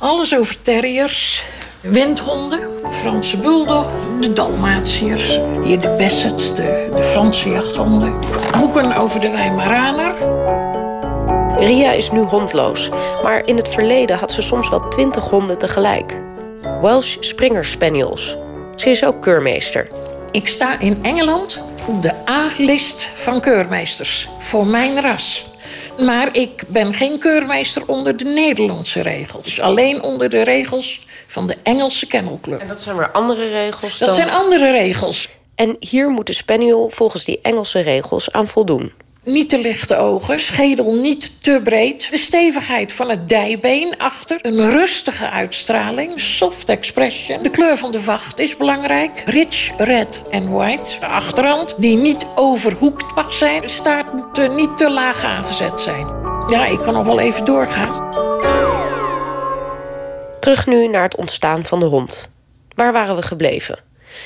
alles 0.00 0.36
over 0.36 0.62
terriers, 0.62 1.44
windhonden, 1.80 2.60
Franse 2.92 3.36
bulldog, 3.36 3.90
de 4.20 4.32
Dalmatiërs, 4.32 5.40
hier 5.64 5.80
de 5.80 5.94
Bassets, 5.98 6.54
de, 6.54 6.88
de 6.90 7.02
Franse 7.02 7.48
jachthonden. 7.48 8.18
Boeken 8.58 8.96
over 8.96 9.20
de 9.20 9.30
Weimaraner. 9.30 10.14
Ria 11.56 11.92
is 11.92 12.10
nu 12.10 12.20
hondloos, 12.20 12.88
maar 13.22 13.46
in 13.46 13.56
het 13.56 13.68
verleden 13.68 14.18
had 14.18 14.32
ze 14.32 14.42
soms 14.42 14.68
wel 14.68 14.88
twintig 14.88 15.28
honden 15.28 15.58
tegelijk. 15.58 16.16
Welsh 16.82 17.16
Springer 17.20 17.64
Spaniels. 17.64 18.36
Ze 18.76 18.90
is 18.90 19.04
ook 19.04 19.22
keurmeester. 19.22 19.86
Ik 20.30 20.48
sta 20.48 20.78
in 20.78 21.04
Engeland 21.04 21.62
op 21.86 22.02
de 22.02 22.12
A-list 22.28 23.08
van 23.14 23.40
keurmeesters 23.40 24.28
voor 24.38 24.66
mijn 24.66 25.00
ras. 25.00 25.49
Maar 25.98 26.36
ik 26.36 26.62
ben 26.66 26.94
geen 26.94 27.18
keurmeester 27.18 27.82
onder 27.86 28.16
de 28.16 28.24
Nederlandse 28.24 29.00
regels. 29.00 29.60
Alleen 29.60 30.02
onder 30.02 30.30
de 30.30 30.42
regels 30.42 31.06
van 31.26 31.46
de 31.46 31.56
Engelse 31.62 32.06
kennelclub. 32.06 32.60
En 32.60 32.68
dat 32.68 32.80
zijn 32.80 32.96
weer 32.96 33.10
andere 33.10 33.48
regels 33.48 33.98
Dat 33.98 34.08
dan... 34.08 34.16
zijn 34.16 34.30
andere 34.30 34.70
regels. 34.70 35.28
En 35.54 35.76
hier 35.80 36.08
moet 36.08 36.26
de 36.26 36.32
spaniel 36.32 36.88
volgens 36.88 37.24
die 37.24 37.38
Engelse 37.42 37.80
regels 37.80 38.32
aan 38.32 38.46
voldoen. 38.46 38.92
Niet 39.24 39.48
te 39.48 39.58
lichte 39.58 39.96
ogen, 39.96 40.40
schedel 40.40 40.94
niet 40.94 41.42
te 41.42 41.60
breed. 41.64 42.10
De 42.10 42.18
stevigheid 42.18 42.92
van 42.92 43.10
het 43.10 43.28
dijbeen 43.28 43.98
achter. 43.98 44.38
Een 44.42 44.70
rustige 44.70 45.30
uitstraling, 45.30 46.20
soft 46.20 46.68
expression. 46.68 47.42
De 47.42 47.50
kleur 47.50 47.76
van 47.76 47.90
de 47.90 48.00
vacht 48.00 48.38
is 48.38 48.56
belangrijk. 48.56 49.22
Rich 49.24 49.70
red 49.78 50.22
en 50.30 50.52
white. 50.52 50.98
De 51.00 51.06
achterhand, 51.06 51.74
die 51.78 51.96
niet 51.96 52.26
overhoekt 52.34 53.14
mag 53.14 53.32
zijn. 53.32 53.60
De 53.60 53.68
staart 53.68 54.12
moet 54.12 54.38
eh, 54.38 54.54
niet 54.54 54.76
te 54.76 54.90
laag 54.90 55.24
aangezet 55.24 55.80
zijn. 55.80 56.06
Ja, 56.46 56.66
ik 56.66 56.78
kan 56.78 56.94
nog 56.94 57.06
wel 57.06 57.20
even 57.20 57.44
doorgaan. 57.44 58.08
Terug 60.40 60.66
nu 60.66 60.88
naar 60.88 61.02
het 61.02 61.16
ontstaan 61.16 61.64
van 61.64 61.80
de 61.80 61.86
hond. 61.86 62.30
Waar 62.74 62.92
waren 62.92 63.16
we 63.16 63.22
gebleven? 63.22 63.78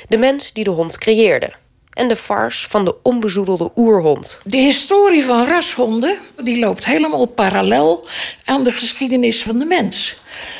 De 0.08 0.16
mens 0.16 0.52
die 0.52 0.64
de 0.64 0.70
hond 0.70 0.98
creëerde. 0.98 1.52
En 1.94 2.08
de 2.08 2.16
farce 2.16 2.70
van 2.70 2.84
de 2.84 2.94
onbezoedelde 3.02 3.70
oerhond. 3.76 4.40
De 4.44 4.56
historie 4.56 5.24
van 5.24 5.46
rashonden 5.46 6.18
die 6.42 6.58
loopt 6.58 6.84
helemaal 6.84 7.26
parallel 7.26 8.06
aan 8.44 8.64
de 8.64 8.72
geschiedenis 8.72 9.42
van 9.42 9.58
de 9.58 9.64
mens. 9.64 10.16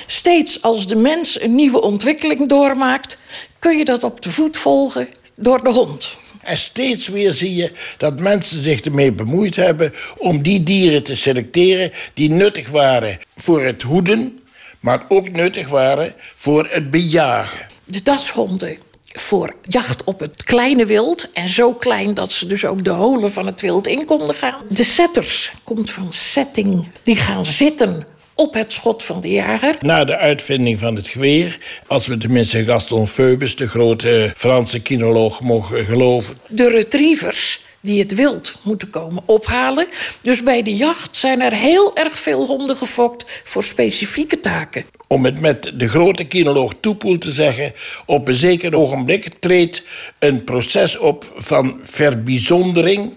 Steeds 0.07 0.63
als 0.63 0.87
de 0.87 0.97
mens 0.97 1.41
een 1.41 1.55
nieuwe 1.55 1.81
ontwikkeling 1.81 2.49
doormaakt, 2.49 3.19
kun 3.59 3.79
je 3.79 3.85
dat 3.85 4.05
op 4.05 4.21
de 4.23 4.31
voet 4.31 4.57
volgen 4.57 5.09
door 5.35 5.65
de 5.65 5.71
hond. 5.71 6.17
En 6.41 6.57
steeds 6.57 7.09
weer 7.09 7.33
zie 7.33 7.55
je 7.55 7.73
dat 7.99 8.21
mensen 8.21 8.63
zich 8.63 8.81
ermee 8.81 9.13
bemoeid 9.13 9.57
hebben 9.57 9.93
om 10.19 10.43
die 10.43 10.63
dieren 10.63 11.03
te 11.03 11.17
selecteren 11.17 11.93
die 12.15 12.31
nuttig 12.31 12.69
waren 12.69 13.19
voor 13.37 13.63
het 13.63 13.83
hoeden, 13.83 14.41
maar 14.81 15.05
ook 15.09 15.31
nuttig 15.31 15.69
waren 15.69 16.15
voor 16.35 16.67
het 16.71 16.91
bejagen. 16.91 17.67
De 17.85 18.03
dashonden 18.03 18.79
voor 19.19 19.55
jacht 19.69 20.05
op 20.05 20.21
het 20.21 20.45
kleine 20.45 20.87
wild. 20.87 21.29
En 21.33 21.49
zo 21.49 21.73
klein 21.73 22.15
dat 22.15 22.33
ze 22.33 22.47
dus 22.47 22.65
ook 22.65 22.85
de 22.85 22.91
holen 22.91 23.33
van 23.33 23.47
het 23.47 23.61
wild 23.61 23.87
in 23.87 24.05
konden 24.05 24.35
gaan. 24.35 24.61
De 24.69 24.85
setters 24.85 25.53
komt 25.65 25.91
van 25.91 26.13
setting. 26.13 26.89
Die 27.03 27.17
gaan 27.17 27.47
zitten 27.47 28.03
op 28.35 28.55
het 28.55 28.73
schot 28.73 29.03
van 29.03 29.21
de 29.21 29.31
jager. 29.31 29.75
Na 29.81 30.05
de 30.05 30.17
uitvinding 30.17 30.79
van 30.79 30.97
het 30.97 31.09
geweer, 31.09 31.59
als 31.87 32.07
we 32.07 32.17
tenminste 32.17 32.65
Gaston 32.65 33.09
Phoebus, 33.09 33.57
de 33.57 33.69
grote 33.69 34.33
Franse 34.37 34.83
kinoloog, 34.83 35.41
mogen 35.41 35.85
geloven. 35.85 36.39
De 36.49 36.69
retrievers 36.69 37.64
die 37.85 38.01
het 38.01 38.15
wild 38.15 38.55
moeten 38.63 38.91
komen 38.91 39.23
ophalen. 39.27 39.87
Dus 40.21 40.43
bij 40.43 40.63
de 40.63 40.77
jacht 40.77 41.17
zijn 41.17 41.41
er 41.41 41.53
heel 41.53 41.97
erg 41.97 42.19
veel 42.19 42.47
honden 42.47 42.77
gefokt 42.77 43.25
voor 43.45 43.63
specifieke 43.63 44.41
taken. 44.41 44.85
Om 45.09 45.25
het 45.25 45.41
met 45.41 45.73
de 45.75 45.89
grote 45.89 46.25
kinoloog 46.25 46.73
Toepoel 46.81 47.19
te 47.19 47.33
zeggen... 47.33 47.73
op 48.07 48.29
een 48.29 48.35
zeker 48.35 48.75
ogenblik 48.75 49.29
treedt 49.41 49.83
een 50.19 50.45
proces 50.45 50.99
op 50.99 51.33
van 51.37 51.81
verbijzondering... 51.83 53.13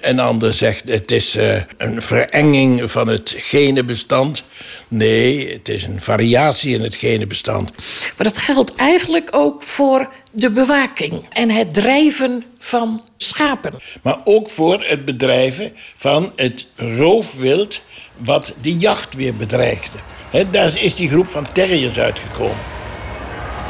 Een 0.00 0.18
ander 0.20 0.52
zegt 0.52 0.88
het 0.88 1.10
is 1.10 1.36
uh, 1.36 1.60
een 1.76 2.02
verenging 2.02 2.90
van 2.90 3.08
het 3.08 3.34
genenbestand. 3.36 4.44
Nee, 4.96 5.52
het 5.52 5.68
is 5.68 5.84
een 5.84 6.00
variatie 6.02 6.74
in 6.74 6.82
het 6.82 6.94
genenbestand. 6.94 7.70
Maar 8.16 8.26
dat 8.26 8.38
geldt 8.38 8.74
eigenlijk 8.74 9.28
ook 9.32 9.62
voor 9.62 10.08
de 10.32 10.50
bewaking 10.50 11.26
en 11.32 11.50
het 11.50 11.74
drijven 11.74 12.44
van 12.58 13.04
schapen. 13.16 13.72
Maar 14.02 14.18
ook 14.24 14.50
voor 14.50 14.84
het 14.84 15.04
bedrijven 15.04 15.72
van 15.94 16.32
het 16.36 16.66
roofwild 16.76 17.80
wat 18.16 18.54
de 18.60 18.76
jacht 18.76 19.14
weer 19.14 19.36
bedreigde. 19.36 19.98
He, 20.30 20.50
daar 20.50 20.82
is 20.82 20.94
die 20.94 21.08
groep 21.08 21.26
van 21.26 21.52
terriers 21.52 21.98
uitgekomen. 21.98 22.58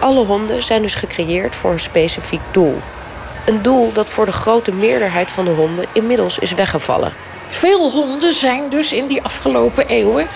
Alle 0.01 0.25
honden 0.25 0.63
zijn 0.63 0.83
dus 0.83 0.95
gecreëerd 0.95 1.57
voor 1.57 1.73
een 1.73 1.81
specifiek 1.81 2.41
doel. 2.51 2.81
Een 3.47 3.63
doel 3.63 3.93
dat 3.93 4.11
voor 4.11 4.27
de 4.27 4.33
grote 4.33 4.73
meerderheid 4.73 5.31
van 5.31 5.45
de 5.45 5.51
honden 5.51 5.85
inmiddels 5.93 6.39
is 6.39 6.53
weggevallen. 6.53 7.13
Veel 7.49 7.91
honden 7.91 8.33
zijn 8.35 8.71
dus 8.71 8.93
in 8.93 9.07
die 9.07 9.23
afgelopen 9.23 9.89
eeuwen 9.89 10.27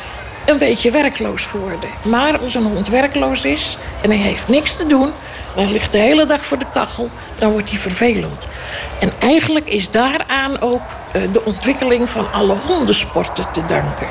een 0.49 0.59
beetje 0.59 0.91
werkloos 0.91 1.47
geworden. 1.47 1.91
Maar 2.03 2.39
als 2.39 2.55
een 2.55 2.63
hond 2.63 2.89
werkloos 2.89 3.45
is 3.45 3.77
en 4.03 4.11
hij 4.11 4.19
heeft 4.19 4.49
niks 4.49 4.77
te 4.77 4.87
doen... 4.87 5.13
en 5.57 5.63
hij 5.63 5.73
ligt 5.73 5.93
de 5.93 5.99
hele 5.99 6.27
dag 6.27 6.45
voor 6.45 6.59
de 6.59 6.71
kachel, 6.73 7.11
dan 7.35 7.51
wordt 7.51 7.69
hij 7.69 7.79
vervelend. 7.79 8.47
En 8.99 9.13
eigenlijk 9.19 9.69
is 9.69 9.91
daaraan 9.91 10.61
ook 10.61 10.83
de 11.33 11.45
ontwikkeling 11.45 12.09
van 12.09 12.33
alle 12.33 12.55
hondensporten 12.67 13.51
te 13.53 13.65
danken. 13.65 14.07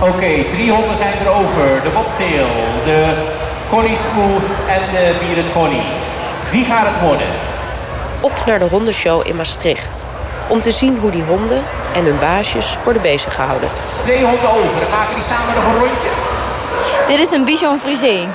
Oké, 0.00 0.10
okay, 0.10 0.44
drie 0.50 0.70
honden 0.70 0.96
zijn 0.96 1.18
er 1.18 1.28
over. 1.28 1.82
De 1.82 1.90
bobtail, 1.94 2.46
de 2.84 3.26
collie 3.68 3.96
smooth 3.96 4.68
en 4.68 4.80
de 4.90 5.16
bearded 5.20 5.52
collie. 5.52 5.82
Wie 6.50 6.64
gaat 6.64 6.86
het 6.86 7.00
worden? 7.00 7.26
Op 8.20 8.42
naar 8.46 8.58
de 8.58 8.64
hondenshow 8.64 9.26
in 9.26 9.36
Maastricht. 9.36 10.06
Om 10.48 10.60
te 10.60 10.70
zien 10.70 10.98
hoe 11.00 11.10
die 11.10 11.22
honden 11.22 11.62
en 11.94 12.04
hun 12.04 12.18
baasjes 12.18 12.76
worden 12.84 13.02
beziggehouden. 13.02 13.68
Twee 13.98 14.24
honden 14.24 14.50
over 14.50 14.82
en 14.82 14.90
maken 14.90 15.14
die 15.14 15.24
samen 15.24 15.54
nog 15.54 15.64
een 15.64 15.78
rondje. 15.78 16.08
Dit 17.06 17.18
is 17.18 17.30
een 17.30 17.44
Bichon 17.44 17.78
Frisé. 17.78 18.26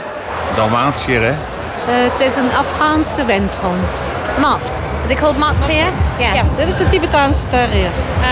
Dalmatiër, 0.56 1.22
hè? 1.22 1.30
Uh, 1.32 1.90
het 1.90 2.20
is 2.20 2.36
een 2.36 2.56
Afghaanse 2.58 3.26
windhond. 3.26 4.18
Maps. 4.40 4.72
They 5.08 5.16
called 5.16 5.38
Maps? 5.38 5.62
Yes. 5.68 5.76
Ja, 6.18 6.44
dit 6.58 6.68
is 6.68 6.80
een 6.80 6.90
Tibetaanse 6.90 7.48
terrier. 7.48 7.90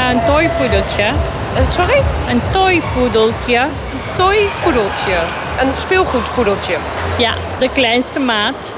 Een 0.10 0.26
toypoedeltje. 0.26 1.04
Uh, 1.04 1.70
sorry? 1.70 2.04
Een 2.30 2.42
toypoedeltje. 2.52 3.58
Een 3.58 4.14
toypoedeltje. 4.14 5.18
Een 5.60 5.72
speelgoedpoedeltje. 5.78 6.78
Ja, 7.18 7.34
de 7.60 7.70
kleinste 7.70 8.20
maat. 8.20 8.74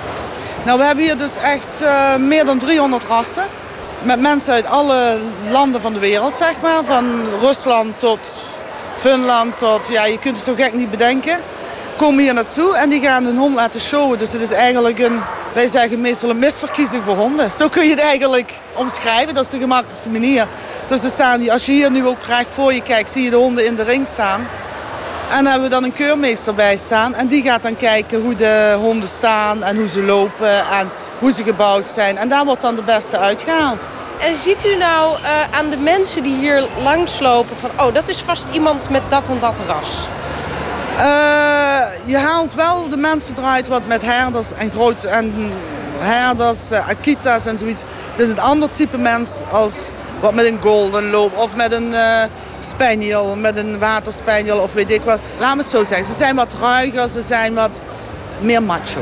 Nou, 0.63 0.79
we 0.79 0.85
hebben 0.85 1.03
hier 1.03 1.17
dus 1.17 1.35
echt 1.35 1.81
uh, 1.81 2.15
meer 2.15 2.45
dan 2.45 2.57
300 2.57 3.03
rassen. 3.03 3.43
Met 4.03 4.19
mensen 4.19 4.53
uit 4.53 4.65
alle 4.65 5.17
landen 5.49 5.81
van 5.81 5.93
de 5.93 5.99
wereld, 5.99 6.35
zeg 6.35 6.53
maar. 6.61 6.83
Van 6.83 7.05
Rusland 7.41 7.99
tot 7.99 8.45
Finland 8.95 9.57
tot, 9.57 9.87
ja, 9.87 10.05
je 10.05 10.19
kunt 10.19 10.35
het 10.35 10.45
zo 10.45 10.53
gek 10.55 10.73
niet 10.73 10.89
bedenken. 10.89 11.37
Komen 11.97 12.23
hier 12.23 12.33
naartoe 12.33 12.77
en 12.77 12.89
die 12.89 13.01
gaan 13.01 13.25
hun 13.25 13.37
hond 13.37 13.55
laten 13.55 13.81
showen. 13.81 14.17
Dus 14.17 14.31
het 14.31 14.41
is 14.41 14.51
eigenlijk 14.51 14.99
een, 14.99 15.21
wij 15.53 15.67
zeggen 15.67 16.01
meestal 16.01 16.29
een 16.29 16.39
misverkiezing 16.39 17.03
voor 17.03 17.15
honden. 17.15 17.51
Zo 17.51 17.69
kun 17.69 17.83
je 17.83 17.89
het 17.89 17.99
eigenlijk 17.99 18.53
omschrijven, 18.73 19.33
dat 19.33 19.43
is 19.43 19.49
de 19.49 19.57
gemakkelijkste 19.59 20.09
manier. 20.09 20.47
Dus 20.87 21.03
er 21.03 21.09
staan, 21.09 21.49
als 21.49 21.65
je 21.65 21.71
hier 21.71 21.91
nu 21.91 22.07
ook 22.07 22.23
graag 22.23 22.45
voor 22.53 22.73
je 22.73 22.81
kijkt, 22.81 23.09
zie 23.09 23.23
je 23.23 23.29
de 23.29 23.35
honden 23.35 23.65
in 23.65 23.75
de 23.75 23.83
ring 23.83 24.07
staan. 24.07 24.47
En 25.29 25.43
dan 25.43 25.45
hebben 25.45 25.63
we 25.63 25.75
dan 25.75 25.83
een 25.83 25.93
keurmeester 25.93 26.55
bij 26.55 26.77
staan. 26.77 27.15
En 27.15 27.27
die 27.27 27.43
gaat 27.43 27.63
dan 27.63 27.75
kijken 27.75 28.21
hoe 28.21 28.35
de 28.35 28.75
honden 28.79 29.09
staan 29.09 29.63
en 29.63 29.77
hoe 29.77 29.87
ze 29.87 30.03
lopen 30.03 30.69
en 30.71 30.89
hoe 31.23 31.31
ze 31.31 31.43
gebouwd 31.43 31.89
zijn. 31.89 32.17
En 32.17 32.29
daar 32.29 32.45
wordt 32.45 32.61
dan 32.61 32.75
de 32.75 32.81
beste 32.81 33.17
uitgehaald. 33.17 33.87
En 34.19 34.35
ziet 34.35 34.65
u 34.65 34.75
nou 34.75 35.19
uh, 35.19 35.27
aan 35.51 35.69
de 35.69 35.77
mensen 35.77 36.23
die 36.23 36.35
hier 36.35 36.67
langslopen 36.81 37.57
van... 37.57 37.69
oh, 37.79 37.93
dat 37.93 38.09
is 38.09 38.21
vast 38.21 38.47
iemand 38.51 38.89
met 38.89 39.01
dat 39.07 39.29
en 39.29 39.39
dat 39.39 39.61
ras? 39.67 40.07
Uh, 40.97 41.03
je 42.05 42.17
haalt 42.17 42.53
wel 42.53 42.89
de 42.89 42.97
mensen 42.97 43.37
eruit 43.37 43.67
wat 43.67 43.85
met 43.85 44.01
herders 44.01 44.53
en 44.53 44.71
groot 44.71 45.03
en 45.03 45.51
herders, 45.97 46.71
uh, 46.71 46.89
Akitas 46.89 47.45
en 47.45 47.57
zoiets. 47.57 47.83
Het 48.11 48.19
is 48.19 48.29
een 48.29 48.39
ander 48.39 48.71
type 48.71 48.97
mens 48.97 49.41
als 49.51 49.89
wat 50.19 50.33
met 50.33 50.45
een 50.45 50.59
golden 50.61 51.09
loopt 51.09 51.41
of 51.41 51.55
met 51.55 51.73
een 51.73 51.91
uh, 51.91 52.23
spaniel, 52.59 53.35
met 53.35 53.57
een 53.57 53.79
waterspaniel 53.79 54.57
of 54.57 54.73
weet 54.73 54.91
ik 54.91 55.01
wat. 55.01 55.19
Laat 55.39 55.55
me 55.55 55.61
het 55.61 55.71
zo 55.71 55.83
zeggen. 55.83 56.05
Ze 56.07 56.13
zijn 56.13 56.35
wat 56.35 56.55
ruiger, 56.61 57.09
ze 57.09 57.21
zijn 57.21 57.53
wat 57.53 57.81
meer 58.39 58.63
macho. 58.63 59.01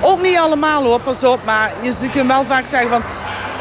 Ook 0.00 0.22
niet 0.22 0.38
allemaal 0.38 0.82
hoor, 0.82 1.00
pas 1.00 1.24
op. 1.24 1.40
Maar 1.44 1.72
je 1.82 2.08
kunt 2.10 2.26
wel 2.26 2.44
vaak 2.44 2.66
zeggen 2.66 2.90
van... 2.90 3.02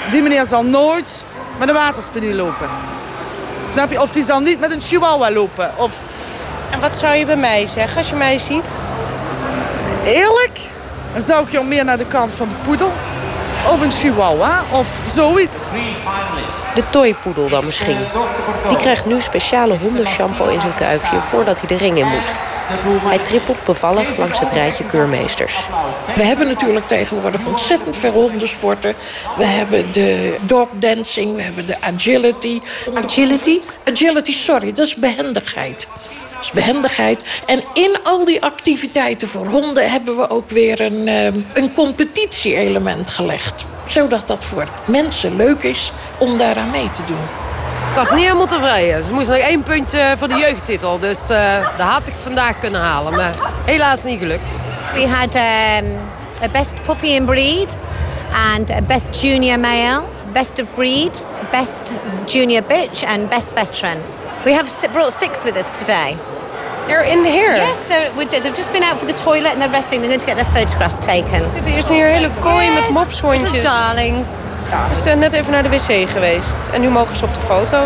Die 0.10 0.22
meneer 0.22 0.46
zal 0.46 0.64
nooit 0.64 1.26
met 1.60 1.68
een 1.68 1.74
waterspaniel 1.74 2.36
lopen. 2.36 2.70
Snap 3.74 3.92
je? 3.92 4.02
Of 4.02 4.10
die 4.10 4.24
zal 4.24 4.40
niet 4.40 4.60
met 4.60 4.74
een 4.74 4.82
chihuahua 4.82 5.32
lopen. 5.32 5.72
Of... 5.76 5.92
En 6.70 6.80
wat 6.80 6.98
zou 6.98 7.16
je 7.16 7.26
bij 7.26 7.36
mij 7.36 7.66
zeggen 7.66 7.98
als 7.98 8.10
je 8.10 8.16
mij 8.16 8.38
ziet? 8.38 8.84
Eerlijk? 10.04 10.60
Dan 11.14 11.22
zou 11.22 11.44
ik 11.44 11.52
je 11.52 11.64
meer 11.64 11.86
naar 11.86 11.98
de 11.98 12.06
kant 12.06 12.34
van 12.34 12.50
de 12.50 12.56
poedel. 12.56 12.92
Of 13.68 13.82
een 13.82 13.92
chihuahua 13.92 14.64
of 14.72 15.00
zoiets. 15.14 15.58
De 16.76 16.90
toypoedel 16.90 17.50
dan 17.50 17.66
misschien. 17.66 17.98
Die 18.68 18.78
krijgt 18.78 19.06
nu 19.06 19.22
speciale 19.22 19.78
hondenshampoo 19.78 20.48
in 20.48 20.62
zijn 20.62 20.76
kuifje 20.76 21.22
voordat 21.22 21.60
hij 21.60 21.68
de 21.68 21.78
ring 21.78 21.98
in 21.98 22.08
moet. 22.08 22.36
Hij 23.04 23.18
trippelt 23.18 23.64
bevallig 23.64 24.18
langs 24.18 24.40
het 24.40 24.52
rijtje 24.52 24.86
keurmeesters. 24.86 25.56
We 26.16 26.24
hebben 26.24 26.48
natuurlijk 26.48 26.88
tegenwoordig 26.88 27.46
ontzettend 27.46 27.98
veel 27.98 28.12
hondensporten. 28.12 28.94
We 29.38 29.46
hebben 29.46 29.92
de 29.92 30.38
dog 30.42 30.68
dancing, 30.74 31.36
we 31.36 31.42
hebben 31.42 31.66
de 31.66 31.82
agility. 31.82 32.60
Agility? 32.94 33.60
Agility, 33.84 34.34
sorry, 34.34 34.72
dat 34.72 34.86
is 34.86 34.96
behendigheid 34.96 35.88
is 36.42 36.52
behendigheid. 36.52 37.42
En 37.46 37.64
in 37.74 37.98
al 38.04 38.26
die 38.26 38.44
activiteiten 38.44 39.28
voor 39.28 39.48
honden 39.48 39.92
hebben 39.92 40.16
we 40.16 40.30
ook 40.30 40.50
weer 40.50 40.82
een, 40.82 41.08
uh, 41.08 41.26
een 41.54 41.74
competitie-element 41.74 43.10
gelegd. 43.10 43.66
Zodat 43.88 44.28
dat 44.28 44.44
voor 44.44 44.68
mensen 44.86 45.36
leuk 45.36 45.64
is 45.64 45.92
om 46.18 46.38
daaraan 46.38 46.72
mee 46.72 46.90
te 46.90 47.04
doen. 47.04 47.47
Was 47.98 48.12
niet 48.12 48.24
helemaal 48.24 48.48
tevreden. 48.48 49.04
Ze 49.04 49.14
moest 49.14 49.30
nog 49.30 49.38
één 49.38 49.64
puntje 49.64 50.14
voor 50.18 50.28
de 50.28 50.36
jeugdtitel. 50.36 51.00
Dus 51.00 51.30
uh, 51.30 51.78
dat 51.78 51.88
had 51.88 52.08
ik 52.08 52.18
vandaag 52.18 52.60
kunnen 52.60 52.82
halen. 52.82 53.16
Maar 53.16 53.34
helaas 53.66 54.04
niet 54.04 54.20
gelukt. 54.20 54.58
We 54.94 55.08
had 55.08 55.36
um, 55.36 56.00
a 56.44 56.50
best 56.52 56.82
puppy 56.82 57.06
in 57.06 57.26
breed. 57.26 57.78
And 58.54 58.72
a 58.72 58.82
best 58.82 59.22
junior 59.22 59.60
male. 59.60 60.04
Best 60.34 60.62
of 60.62 60.74
breed. 60.74 61.24
Best 61.52 61.92
junior 62.26 62.64
bitch. 62.64 63.04
And 63.04 63.30
best 63.30 63.54
veteran. 63.54 63.98
We 64.44 64.54
have 64.54 64.90
brought 64.92 65.14
six 65.14 65.44
with 65.44 65.58
us 65.58 65.72
today. 65.72 66.16
They're 66.88 67.12
in 67.12 67.24
here? 67.24 67.56
Yes, 67.56 67.78
they've 68.30 68.56
just 68.56 68.72
been 68.72 68.84
out 68.84 68.98
for 68.98 69.08
the 69.08 69.14
toilet 69.24 69.52
and 69.52 69.62
they're 69.62 69.72
resting. 69.72 70.02
They're 70.02 70.10
going 70.10 70.26
to 70.26 70.28
get 70.28 70.38
their 70.38 70.52
photographs 70.62 71.00
taken. 71.00 71.42
Er 71.66 71.78
is 71.78 71.90
hier 71.90 72.08
een 72.08 72.14
hele 72.14 72.30
kooi 72.40 72.74
met 72.74 72.90
mopshondjes. 72.90 73.64
darlings. 73.64 74.28
Ze 74.94 75.02
zijn 75.02 75.20
net 75.20 75.34
even 75.34 75.52
naar 75.52 75.64
de 75.64 75.70
wc 75.70 76.10
geweest. 76.10 76.70
En 76.74 76.82
nu 76.82 76.90
mogen 76.90 77.16
ze 77.16 77.26
op 77.26 77.34
de 77.34 77.40
foto. 77.40 77.86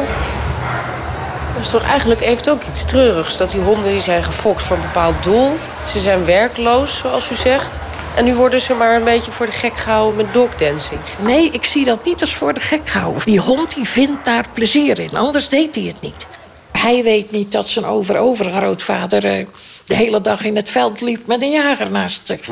Dat 1.53 1.61
is 1.61 1.69
toch 1.69 1.83
eigenlijk 1.83 2.19
heeft 2.23 2.49
ook 2.49 2.61
iets 2.69 2.85
treurigs. 2.85 3.37
Dat 3.37 3.51
die 3.51 3.61
honden 3.61 3.91
die 3.91 4.01
zijn 4.01 4.23
gefokt 4.23 4.63
voor 4.63 4.75
een 4.75 4.81
bepaald 4.81 5.23
doel. 5.23 5.57
Ze 5.87 5.99
zijn 5.99 6.25
werkloos, 6.25 6.97
zoals 6.97 7.31
u 7.31 7.35
zegt. 7.35 7.79
En 8.15 8.25
nu 8.25 8.33
worden 8.33 8.61
ze 8.61 8.73
maar 8.73 8.95
een 8.95 9.03
beetje 9.03 9.31
voor 9.31 9.45
de 9.45 9.51
gek 9.51 9.77
gehouden 9.77 10.15
met 10.15 10.33
dogdancing. 10.33 10.99
Nee, 11.17 11.49
ik 11.49 11.65
zie 11.65 11.85
dat 11.85 12.05
niet 12.05 12.21
als 12.21 12.35
voor 12.35 12.53
de 12.53 12.59
gek 12.59 12.87
gehouden. 12.89 13.25
Die 13.25 13.39
hond 13.39 13.75
die 13.75 13.87
vindt 13.87 14.25
daar 14.25 14.45
plezier 14.53 14.99
in, 14.99 15.15
anders 15.15 15.49
deed 15.49 15.75
hij 15.75 15.83
het 15.83 16.01
niet. 16.01 16.27
Hij 16.81 17.03
weet 17.03 17.31
niet 17.31 17.51
dat 17.51 17.69
zijn 17.69 17.85
over-overgrootvader 17.85 19.39
uh, 19.39 19.45
de 19.85 19.95
hele 19.95 20.21
dag 20.21 20.43
in 20.43 20.55
het 20.55 20.69
veld 20.69 21.01
liep 21.01 21.27
met 21.27 21.41
een 21.41 21.51
jager 21.51 21.91
naast 21.91 22.27
zich. 22.27 22.49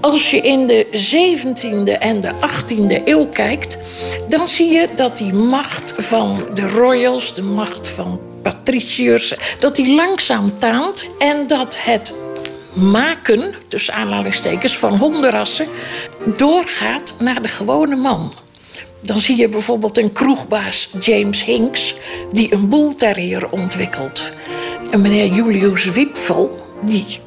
Als 0.00 0.30
je 0.30 0.40
in 0.40 0.66
de 0.66 0.86
17e 0.86 1.98
en 1.98 2.20
de 2.20 2.30
18e 2.30 3.04
eeuw 3.04 3.26
kijkt, 3.26 3.78
dan 4.28 4.48
zie 4.48 4.70
je 4.72 4.88
dat 4.94 5.16
die 5.16 5.32
macht 5.32 5.94
van 5.96 6.48
de 6.54 6.68
royals, 6.68 7.34
de 7.34 7.42
macht 7.42 7.88
van 7.88 8.20
patriciërs, 8.42 9.34
dat 9.58 9.76
die 9.76 9.94
langzaam 9.94 10.58
taant 10.58 11.06
en 11.18 11.46
dat 11.46 11.76
het 11.78 12.23
maken, 12.74 13.54
tussen 13.68 13.94
aanhalingstekens, 13.94 14.76
van 14.76 14.96
hondenrassen 14.96 15.66
doorgaat 16.36 17.14
naar 17.18 17.42
de 17.42 17.48
gewone 17.48 17.96
man. 17.96 18.32
Dan 19.02 19.20
zie 19.20 19.36
je 19.36 19.48
bijvoorbeeld 19.48 19.98
een 19.98 20.12
kroegbaas, 20.12 20.90
James 21.00 21.44
Hinks, 21.44 21.94
die 22.32 22.52
een 22.52 22.68
boelterrier 22.68 23.50
ontwikkelt. 23.50 24.32
En 24.90 25.00
meneer 25.00 25.26
Julius 25.26 25.84
Wipfel, 25.84 26.60
die 26.84 27.18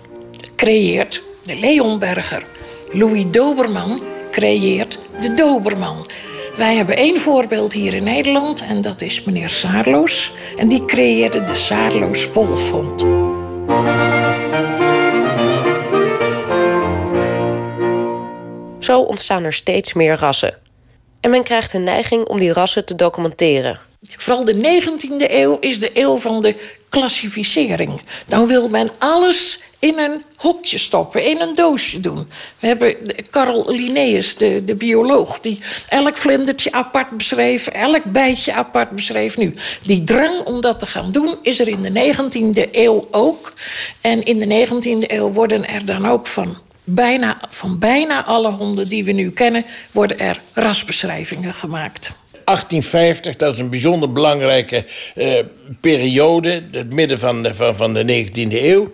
creëert 0.56 1.24
de 1.44 1.56
Leonberger. 1.56 2.46
Louis 2.92 3.26
Doberman 3.32 4.02
creëert 4.32 5.00
de 5.22 5.34
Doberman. 5.34 6.06
Wij 6.56 6.76
hebben 6.76 6.98
één 6.98 7.20
voorbeeld 7.20 7.74
hier 7.74 7.94
in 7.94 8.04
Nederland 8.04 8.64
en 8.70 8.82
dat 8.82 9.02
is 9.02 9.24
meneer 9.24 9.50
Saarloos. 9.50 10.32
En 10.58 10.68
die 10.68 10.86
creëerde 10.86 11.44
de 11.44 11.56
Saarloos 11.56 12.32
Wolfhond. 12.32 13.06
Zo 18.88 19.00
ontstaan 19.00 19.44
er 19.44 19.54
steeds 19.54 19.94
meer 19.94 20.16
rassen. 20.16 20.58
En 21.20 21.30
men 21.30 21.44
krijgt 21.44 21.74
een 21.74 21.84
neiging 21.84 22.26
om 22.26 22.40
die 22.40 22.54
rassen 22.54 22.86
te 22.86 22.96
documenteren. 22.96 23.80
Vooral 24.02 24.46
de 24.46 24.56
19e 24.56 25.32
eeuw 25.32 25.58
is 25.60 25.80
de 25.80 25.90
eeuw 25.94 26.18
van 26.18 26.42
de 26.42 26.56
klassificering. 26.90 28.02
Dan 28.28 28.48
wil 28.48 28.70
men 28.70 28.90
alles 28.98 29.60
in 29.80 29.98
een 29.98 30.24
hokje 30.36 30.78
stoppen, 30.78 31.24
in 31.24 31.40
een 31.40 31.56
doosje 31.56 32.00
doen. 32.00 32.28
We 32.60 32.68
hebben 32.68 32.96
Carl 33.30 33.66
Linnaeus, 33.68 34.36
de, 34.36 34.64
de 34.64 34.76
bioloog, 34.76 35.40
die 35.40 35.60
elk 35.90 36.18
vlindertje 36.18 36.72
apart 36.72 37.10
beschreef, 37.10 37.68
elk 37.68 38.04
bijtje 38.04 38.54
apart 38.54 38.90
beschreef. 38.90 39.38
Nu, 39.38 39.54
die 39.84 40.04
drang 40.04 40.46
om 40.46 40.62
dat 40.62 40.80
te 40.80 40.86
gaan 40.86 41.10
doen 41.10 41.38
is 41.42 41.60
er 41.60 41.68
in 41.68 41.82
de 41.82 42.14
19e 42.16 42.72
eeuw 42.72 43.08
ook. 43.12 43.54
En 44.02 44.24
in 44.24 44.40
de 44.40 44.68
19e 44.68 45.12
eeuw 45.12 45.32
worden 45.32 45.68
er 45.68 45.86
dan 45.86 46.08
ook 46.08 46.28
van 46.28 46.58
bijna, 46.90 47.38
van 47.50 47.80
bijna 47.80 48.26
alle 48.26 48.52
honden 48.52 48.90
die 48.90 49.04
we 49.04 49.12
nu 49.12 49.32
kennen, 49.32 49.66
worden 49.92 50.20
er 50.20 50.42
rasbeschrijvingen 50.54 51.54
gemaakt. 51.54 52.12
1850, 52.32 53.36
dat 53.36 53.54
is 53.54 53.60
een 53.60 53.70
bijzonder 53.70 54.12
belangrijke 54.12 54.86
uh, 55.16 55.40
periode, 55.82 56.64
het 56.72 56.94
midden 56.94 57.20
van 57.20 57.44
de, 57.44 57.56
van, 57.56 57.76
van 57.76 57.94
de 57.94 58.26
19e 58.26 58.52
eeuw. 58.52 58.92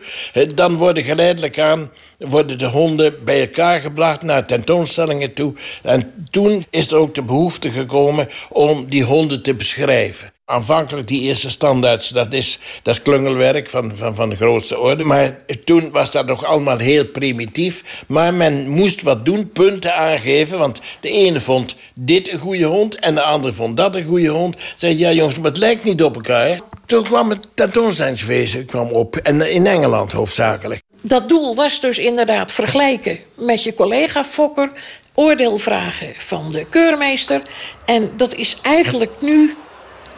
Dan 0.56 0.76
worden 0.76 1.04
geleidelijk 1.04 1.60
aan 1.60 1.90
worden 2.18 2.58
de 2.58 2.68
honden 2.68 3.24
bij 3.24 3.42
elkaar 3.42 3.80
gebracht 3.80 4.22
naar 4.22 4.48
tentoonstellingen 4.48 5.34
toe. 5.34 5.54
En 5.84 6.28
toen 6.30 6.66
is 6.70 6.92
er 6.92 6.98
ook 6.98 7.16
de 7.16 7.24
behoefte 7.24 7.70
gekomen 7.70 8.28
om 8.50 8.90
die 8.90 9.04
honden 9.04 9.42
te 9.42 9.54
beschrijven. 9.54 10.32
Aanvankelijk 10.46 11.08
die 11.08 11.22
eerste 11.22 11.50
standaards, 11.50 12.10
dat 12.10 12.34
is, 12.34 12.60
dat 12.84 12.94
is 12.94 13.02
klungelwerk 13.02 13.70
van, 13.70 13.92
van, 13.96 14.16
van 14.16 14.30
de 14.30 14.36
grootste 14.36 14.80
orde. 14.80 15.04
Maar 15.04 15.40
toen 15.64 15.92
was 15.92 16.12
dat 16.12 16.26
nog 16.26 16.46
allemaal 16.46 16.78
heel 16.78 17.06
primitief. 17.06 18.04
Maar 18.08 18.34
men 18.34 18.70
moest 18.70 19.02
wat 19.02 19.26
doen, 19.26 19.50
punten 19.52 19.96
aangeven. 19.96 20.60
Want 20.60 20.82
de 21.00 21.10
ene 21.10 21.42
vond 21.42 21.76
dit 21.96 22.32
een 22.32 22.40
goede 22.40 22.66
hond 22.66 22.96
en 22.96 23.16
de 23.16 23.22
andere 23.22 23.54
vond 23.54 23.78
dat 23.78 23.96
een 23.96 24.06
goede 24.06 24.28
hond. 24.28 24.56
Zei 24.78 24.98
ja 24.98 25.12
jongens, 25.12 25.38
maar 25.38 25.52
het 25.52 25.60
lijkt 25.60 25.84
niet 25.84 26.04
op 26.04 26.16
elkaar. 26.16 26.60
Toen 26.94 27.04
kwam 27.04 27.30
het 27.30 27.48
tentoonstellingswezen 27.54 28.66
kwam 28.66 28.88
op. 28.88 29.16
En 29.16 29.52
in 29.54 29.68
Engeland 29.68 30.12
hoofdzakelijk. 30.12 30.82
Dat 31.02 31.30
doel 31.30 31.56
was 31.56 31.80
dus 31.80 31.98
inderdaad 31.98 32.52
vergelijken 32.52 33.20
met 33.36 33.64
je 33.64 33.76
collega 33.76 34.24
Fokker... 34.24 34.72
oordeel 35.14 35.58
vragen 35.58 36.14
van 36.18 36.50
de 36.52 36.66
keurmeester. 36.70 37.42
En 37.86 38.12
dat 38.18 38.36
is 38.36 38.58
eigenlijk 38.62 39.12
nu 39.20 39.56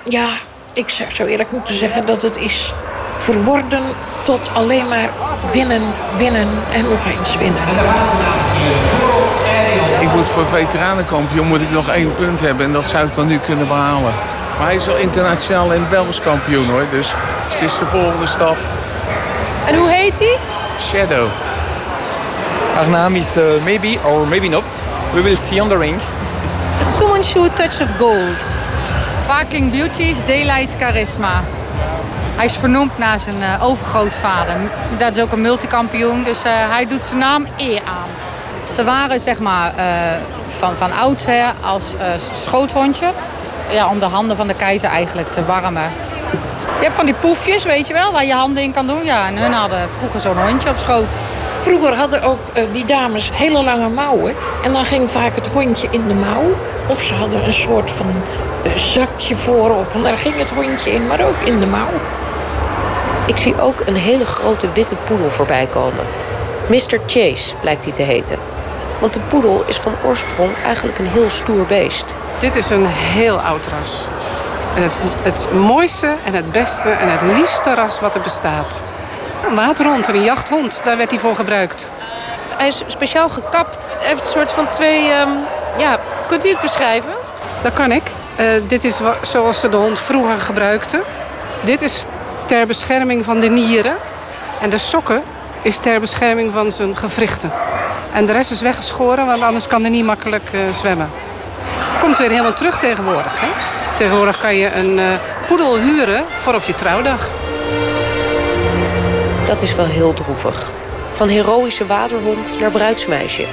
ja, 0.03 0.29
ik 0.73 0.89
zou 0.89 1.29
eerlijk 1.29 1.51
moeten 1.51 1.75
zeggen 1.75 2.05
dat 2.05 2.21
het 2.21 2.37
is 2.37 2.73
verworden 3.17 3.95
tot 4.23 4.53
alleen 4.53 4.87
maar 4.87 5.09
winnen, 5.51 5.81
winnen 6.17 6.49
en 6.71 6.83
nog 6.83 7.05
eens 7.05 7.37
winnen. 7.37 7.61
Ik 9.99 10.11
moet 10.11 10.27
voor 10.27 10.47
veteranenkampioen 10.47 11.47
moet 11.47 11.61
ik 11.61 11.71
nog 11.71 11.89
één 11.89 12.13
punt 12.13 12.41
hebben 12.41 12.65
en 12.65 12.73
dat 12.73 12.85
zou 12.85 13.07
ik 13.07 13.13
dan 13.13 13.27
nu 13.27 13.37
kunnen 13.37 13.67
behalen. 13.67 14.34
Maar 14.57 14.67
hij 14.67 14.75
is 14.75 14.87
al 14.87 14.95
internationaal 14.95 15.73
en 15.73 15.87
Belgisch 15.89 16.21
kampioen 16.21 16.69
hoor, 16.69 16.85
dus 16.89 17.13
het 17.49 17.61
is 17.61 17.77
de 17.77 17.85
volgende 17.85 18.27
stap. 18.27 18.57
En 19.67 19.75
hoe 19.75 19.89
heet 19.89 20.19
hij? 20.19 20.37
Shadow. 20.79 21.27
Haar 22.75 22.89
naam 22.89 23.15
is 23.15 23.37
uh, 23.37 23.43
maybe 23.63 23.97
or 24.03 24.27
maybe 24.27 24.47
not. 24.47 24.63
We 25.13 25.21
will 25.21 25.35
see 25.35 25.61
on 25.61 25.69
the 25.69 25.77
ring. 25.77 25.99
Someone 26.97 27.23
should 27.23 27.55
touch 27.55 27.81
of 27.81 27.97
gold. 27.97 28.57
Parking 29.27 29.71
Beauties 29.71 30.17
Daylight 30.25 30.75
Charisma. 30.79 31.43
Hij 32.35 32.45
is 32.45 32.55
vernoemd 32.55 32.97
naar 32.97 33.19
zijn 33.19 33.39
uh, 33.39 33.63
overgrootvader. 33.63 34.55
Dat 34.97 35.15
is 35.17 35.23
ook 35.23 35.31
een 35.31 35.41
multikampioen, 35.41 36.23
dus 36.23 36.45
uh, 36.45 36.51
hij 36.51 36.87
doet 36.87 37.03
zijn 37.03 37.19
naam 37.19 37.47
eer 37.57 37.81
aan. 37.85 38.09
Ze 38.73 38.83
waren 38.83 39.19
zeg 39.19 39.39
maar 39.39 39.73
uh, 39.77 39.83
van, 40.47 40.77
van 40.77 40.91
oudsher 40.93 41.53
als 41.61 41.93
schoothondje. 42.33 43.11
Ja, 43.69 43.89
om 43.89 43.99
de 43.99 44.05
handen 44.05 44.37
van 44.37 44.47
de 44.47 44.53
keizer 44.53 44.89
eigenlijk 44.89 45.31
te 45.31 45.45
warmen. 45.45 45.91
Je 46.79 46.83
hebt 46.83 46.95
van 46.95 47.05
die 47.05 47.15
poefjes, 47.15 47.63
weet 47.63 47.87
je 47.87 47.93
wel, 47.93 48.11
waar 48.11 48.25
je 48.25 48.33
handen 48.33 48.63
in 48.63 48.71
kan 48.71 48.87
doen. 48.87 49.03
Ja, 49.03 49.27
en 49.27 49.37
hun 49.37 49.51
hadden 49.51 49.89
vroeger 49.89 50.19
zo'n 50.19 50.37
hondje 50.47 50.69
op 50.69 50.77
schoot. 50.77 51.15
Vroeger 51.57 51.95
hadden 51.95 52.21
ook 52.21 52.39
uh, 52.53 52.63
die 52.71 52.85
dames 52.85 53.31
hele 53.33 53.63
lange 53.63 53.89
mouwen. 53.89 54.35
En 54.63 54.73
dan 54.73 54.85
ging 54.85 55.11
vaak 55.11 55.35
het 55.35 55.47
hondje 55.47 55.87
in 55.91 56.07
de 56.07 56.13
mouw. 56.13 56.43
Of 56.87 57.01
ze 57.01 57.13
hadden 57.13 57.45
een 57.45 57.53
soort 57.53 57.91
van 57.91 58.13
uh, 58.65 58.75
zakje 58.75 59.35
voorop. 59.35 59.93
En 59.93 60.03
daar 60.03 60.17
ging 60.17 60.37
het 60.37 60.49
hondje 60.49 60.91
in, 60.91 61.07
maar 61.07 61.21
ook 61.21 61.41
in 61.43 61.59
de 61.59 61.65
mouw. 61.65 61.89
Ik 63.25 63.37
zie 63.37 63.61
ook 63.61 63.81
een 63.85 63.95
hele 63.95 64.25
grote 64.25 64.71
witte 64.73 64.95
poedel 64.95 65.31
voorbij 65.31 65.65
komen. 65.65 66.05
Mr. 66.67 66.99
Chase 67.05 67.55
blijkt 67.61 67.83
hij 67.83 67.93
te 67.93 68.01
heten. 68.01 68.54
Want 68.99 69.13
de 69.13 69.19
poedel 69.19 69.63
is 69.67 69.77
van 69.77 69.93
oorsprong 70.03 70.51
eigenlijk 70.65 70.99
een 70.99 71.07
heel 71.07 71.29
stoer 71.29 71.65
beest. 71.65 72.15
Dit 72.39 72.55
is 72.55 72.69
een 72.69 72.85
heel 72.85 73.39
oud 73.39 73.67
ras. 73.67 74.07
En 74.75 74.83
het, 74.83 74.91
het 75.23 75.53
mooiste 75.53 76.15
en 76.23 76.33
het 76.33 76.51
beste 76.51 76.89
en 76.89 77.11
het 77.11 77.37
liefste 77.37 77.73
ras 77.73 77.99
wat 77.99 78.15
er 78.15 78.21
bestaat. 78.21 78.83
Een 79.47 79.55
waathond 79.55 80.07
en 80.07 80.15
een 80.15 80.23
jachthond, 80.23 80.81
daar 80.83 80.97
werd 80.97 81.09
hij 81.09 81.19
voor 81.19 81.35
gebruikt. 81.35 81.91
Hij 82.57 82.67
is 82.67 82.83
speciaal 82.87 83.29
gekapt. 83.29 83.97
Hij 83.99 84.07
heeft 84.07 84.21
een 84.21 84.27
soort 84.27 84.51
van 84.51 84.67
twee... 84.67 85.13
Um, 85.13 85.29
ja, 85.77 85.99
kunt 86.27 86.45
u 86.45 86.49
het 86.49 86.61
beschrijven? 86.61 87.13
Dat 87.63 87.73
kan 87.73 87.91
ik. 87.91 88.03
Uh, 88.39 88.47
dit 88.67 88.83
is 88.83 88.99
zoals 89.21 89.59
ze 89.59 89.69
de 89.69 89.75
hond 89.75 89.99
vroeger 89.99 90.37
gebruikten. 90.37 91.01
Dit 91.61 91.81
is 91.81 92.03
ter 92.45 92.67
bescherming 92.67 93.25
van 93.25 93.39
de 93.39 93.49
nieren. 93.49 93.95
En 94.61 94.69
de 94.69 94.77
sokken 94.77 95.23
is 95.61 95.77
ter 95.77 95.99
bescherming 95.99 96.53
van 96.53 96.71
zijn 96.71 96.97
gewrichten. 96.97 97.51
En 98.15 98.25
de 98.25 98.31
rest 98.31 98.51
is 98.51 98.61
weggeschoren, 98.61 99.25
want 99.25 99.41
anders 99.41 99.67
kan 99.67 99.81
hij 99.81 99.89
niet 99.89 100.05
makkelijk 100.05 100.49
uh, 100.53 100.71
zwemmen. 100.71 101.09
Komt 101.99 102.17
weer 102.17 102.29
helemaal 102.29 102.53
terug 102.53 102.79
tegenwoordig. 102.79 103.39
Hè? 103.39 103.47
Tegenwoordig 103.97 104.37
kan 104.37 104.55
je 104.55 104.71
een 104.71 104.97
uh, 104.97 105.05
poedel 105.47 105.77
huren 105.77 106.23
voor 106.41 106.53
op 106.53 106.63
je 106.63 106.75
trouwdag. 106.75 107.31
Dat 109.45 109.61
is 109.61 109.75
wel 109.75 109.85
heel 109.85 110.13
droevig. 110.13 110.71
Van 111.11 111.27
heroïsche 111.27 111.85
waterhond 111.85 112.59
naar 112.59 112.71
bruidsmeisje. 112.71 113.45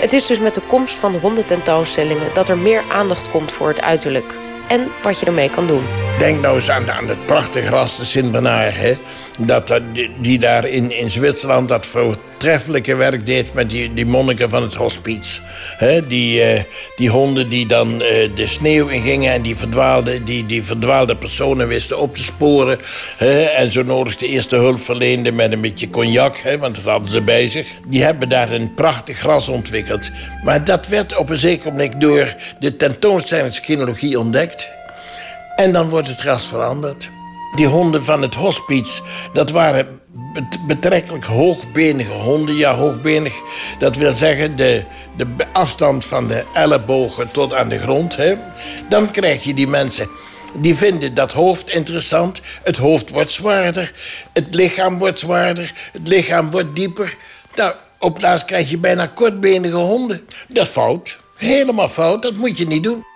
Het 0.00 0.12
is 0.12 0.26
dus 0.26 0.38
met 0.38 0.54
de 0.54 0.62
komst 0.66 0.98
van 0.98 1.12
de 1.12 1.18
hondententoonstellingen 1.18 2.34
dat 2.34 2.48
er 2.48 2.58
meer 2.58 2.82
aandacht 2.92 3.30
komt 3.30 3.52
voor 3.52 3.68
het 3.68 3.80
uiterlijk. 3.80 4.34
En 4.68 4.88
wat 5.02 5.20
je 5.20 5.26
ermee 5.26 5.50
kan 5.50 5.66
doen. 5.66 6.09
Denk 6.20 6.40
nou 6.40 6.54
eens 6.54 6.70
aan, 6.70 7.08
het 7.08 7.26
prachtige 7.26 7.68
ras 7.68 7.96
de 7.96 8.04
Sint-Bernard. 8.04 8.98
Dat, 9.38 9.80
die, 10.20 10.38
daar 10.38 10.66
in, 10.66 10.90
in 10.90 11.10
Zwitserland 11.10 11.68
dat 11.68 11.86
voortreffelijke 11.86 12.96
werk 12.96 13.26
deed 13.26 13.54
met 13.54 13.70
die, 13.70 13.94
die 13.94 14.06
monniken 14.06 14.50
van 14.50 14.62
het 14.62 14.74
hospice. 14.74 15.40
He, 15.76 16.06
die, 16.06 16.54
uh, 16.54 16.60
die 16.96 17.08
honden 17.08 17.48
die 17.48 17.66
dan 17.66 17.92
uh, 17.92 18.28
de 18.34 18.46
sneeuw 18.46 18.86
ingingen 18.86 19.32
en 19.32 19.42
die 19.42 19.56
verdwaalde, 19.56 20.22
die, 20.22 20.46
die 20.46 20.62
verdwaalde 20.62 21.16
personen 21.16 21.68
wisten 21.68 21.98
op 21.98 22.16
te 22.16 22.22
sporen. 22.22 22.78
He, 23.16 23.42
en 23.42 23.72
zo 23.72 23.82
nodig 23.82 24.16
de 24.16 24.26
eerste 24.26 24.56
hulp 24.56 24.82
verleende 24.82 25.32
met 25.32 25.52
een 25.52 25.60
beetje 25.60 25.90
cognac, 25.90 26.36
he, 26.36 26.58
want 26.58 26.74
dat 26.74 26.84
hadden 26.84 27.10
ze 27.10 27.22
bij 27.22 27.46
zich. 27.48 27.66
Die 27.86 28.02
hebben 28.02 28.28
daar 28.28 28.52
een 28.52 28.74
prachtig 28.74 29.18
gras 29.18 29.48
ontwikkeld. 29.48 30.10
Maar 30.44 30.64
dat 30.64 30.88
werd 30.88 31.16
op 31.16 31.30
een 31.30 31.36
zeker 31.36 31.70
moment 31.70 32.00
door 32.00 32.34
de 32.58 32.76
tentoonstellingsgenealogie 32.76 34.18
ontdekt. 34.18 34.78
En 35.60 35.72
dan 35.72 35.88
wordt 35.88 36.08
het 36.08 36.20
ras 36.20 36.46
veranderd. 36.46 37.10
Die 37.54 37.66
honden 37.66 38.04
van 38.04 38.22
het 38.22 38.34
hospice, 38.34 39.02
dat 39.32 39.50
waren 39.50 40.00
betrekkelijk 40.66 41.24
hoogbenige 41.24 42.12
honden. 42.12 42.54
Ja, 42.54 42.74
hoogbenig, 42.74 43.34
dat 43.78 43.96
wil 43.96 44.12
zeggen 44.12 44.56
de, 44.56 44.84
de 45.16 45.26
afstand 45.52 46.04
van 46.04 46.26
de 46.26 46.44
ellebogen 46.52 47.30
tot 47.30 47.54
aan 47.54 47.68
de 47.68 47.78
grond. 47.78 48.16
Hè. 48.16 48.34
Dan 48.88 49.10
krijg 49.10 49.44
je 49.44 49.54
die 49.54 49.66
mensen 49.66 50.08
die 50.54 50.74
vinden 50.74 51.14
dat 51.14 51.32
hoofd 51.32 51.70
interessant. 51.70 52.40
Het 52.62 52.76
hoofd 52.76 53.10
wordt 53.10 53.30
zwaarder, 53.30 53.92
het 54.32 54.54
lichaam 54.54 54.98
wordt 54.98 55.18
zwaarder, 55.18 55.72
het 55.92 56.08
lichaam 56.08 56.50
wordt 56.50 56.76
dieper. 56.76 57.16
Nou, 57.54 57.74
op 57.98 58.14
plaats 58.14 58.44
krijg 58.44 58.70
je 58.70 58.78
bijna 58.78 59.06
kortbenige 59.06 59.76
honden. 59.76 60.26
Dat 60.48 60.66
is 60.66 60.72
fout. 60.72 61.20
Helemaal 61.36 61.88
fout, 61.88 62.22
dat 62.22 62.36
moet 62.36 62.58
je 62.58 62.66
niet 62.66 62.82
doen. 62.82 63.08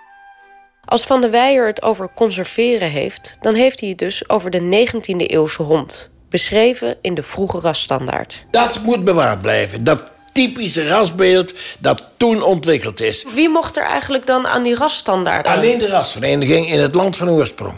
Als 0.85 1.03
Van 1.03 1.21
de 1.21 1.29
Weijer 1.29 1.67
het 1.67 1.81
over 1.81 2.09
conserveren 2.15 2.89
heeft, 2.89 3.37
dan 3.41 3.53
heeft 3.53 3.79
hij 3.79 3.89
het 3.89 3.97
dus 3.97 4.29
over 4.29 4.49
de 4.49 4.87
19e 4.87 5.15
eeuwse 5.15 5.63
hond. 5.63 6.11
Beschreven 6.29 6.97
in 7.01 7.13
de 7.13 7.23
vroege 7.23 7.59
rasstandaard. 7.59 8.45
Dat 8.51 8.81
moet 8.83 9.03
bewaard 9.03 9.41
blijven. 9.41 9.83
Dat 9.83 10.03
typische 10.33 10.87
rasbeeld 10.87 11.53
dat 11.79 12.07
toen 12.17 12.43
ontwikkeld 12.43 13.01
is. 13.01 13.25
Wie 13.33 13.49
mocht 13.49 13.77
er 13.77 13.83
eigenlijk 13.83 14.25
dan 14.25 14.47
aan 14.47 14.63
die 14.63 14.75
rasstandaard? 14.75 15.47
Alleen 15.47 15.77
de 15.77 15.87
rasvereniging 15.87 16.67
in 16.67 16.79
het 16.79 16.95
land 16.95 17.15
van 17.15 17.29
oorsprong. 17.29 17.75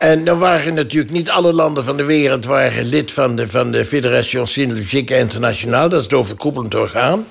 En 0.00 0.24
dan 0.24 0.38
waren 0.38 0.74
natuurlijk 0.74 1.12
niet 1.12 1.30
alle 1.30 1.52
landen 1.52 1.84
van 1.84 1.96
de 1.96 2.04
wereld 2.04 2.44
waren 2.44 2.84
lid 2.84 3.12
van 3.12 3.36
de, 3.36 3.48
van 3.48 3.70
de 3.72 3.84
Fédération 3.84 4.46
Synologique 4.46 5.16
Internationale. 5.16 5.88
Dat 5.88 5.98
is 5.98 6.04
het 6.04 6.14
overkoepelend 6.14 6.74
orgaan. 6.74 7.26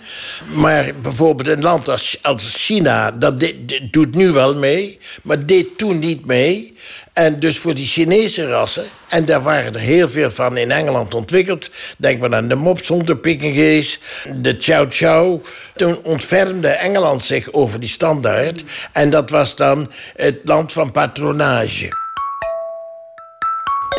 Maar 0.54 0.92
bijvoorbeeld 1.02 1.48
een 1.48 1.62
land 1.62 1.90
als, 1.90 2.20
als 2.22 2.54
China, 2.58 3.12
dat 3.12 3.54
doet 3.92 4.16
nu 4.16 4.32
wel 4.32 4.56
mee, 4.56 4.98
maar 5.24 5.46
deed 5.46 5.78
toen 5.78 6.00
niet 6.00 6.26
mee. 6.26 6.74
En 7.14 7.40
dus 7.40 7.58
voor 7.58 7.74
die 7.74 7.88
Chinese 7.88 8.48
rassen, 8.48 8.86
en 9.08 9.26
daar 9.26 9.42
waren 9.42 9.74
er 9.74 9.80
heel 9.80 10.10
veel 10.10 10.32
van 10.32 10.58
in 10.58 10.72
Engeland 10.72 11.14
ontwikkeld. 11.14 11.70
Denk 11.98 12.20
maar 12.20 12.36
aan 12.36 12.48
de 12.48 12.56
mopshond, 12.56 13.08
de 13.08 13.18
Pekingese, 13.18 13.98
de 14.36 14.56
Chow 14.60 14.92
Chow. 14.92 15.42
Toen 15.76 16.04
ontfermde 16.04 16.68
Engeland 16.68 17.24
zich 17.24 17.52
over 17.52 17.80
die 17.80 17.90
standaard. 17.90 18.64
En 18.92 19.10
dat 19.10 19.30
was 19.30 19.56
dan 19.56 19.92
het 20.16 20.40
land 20.44 20.74
van 20.74 20.92
patronage. 20.92 22.08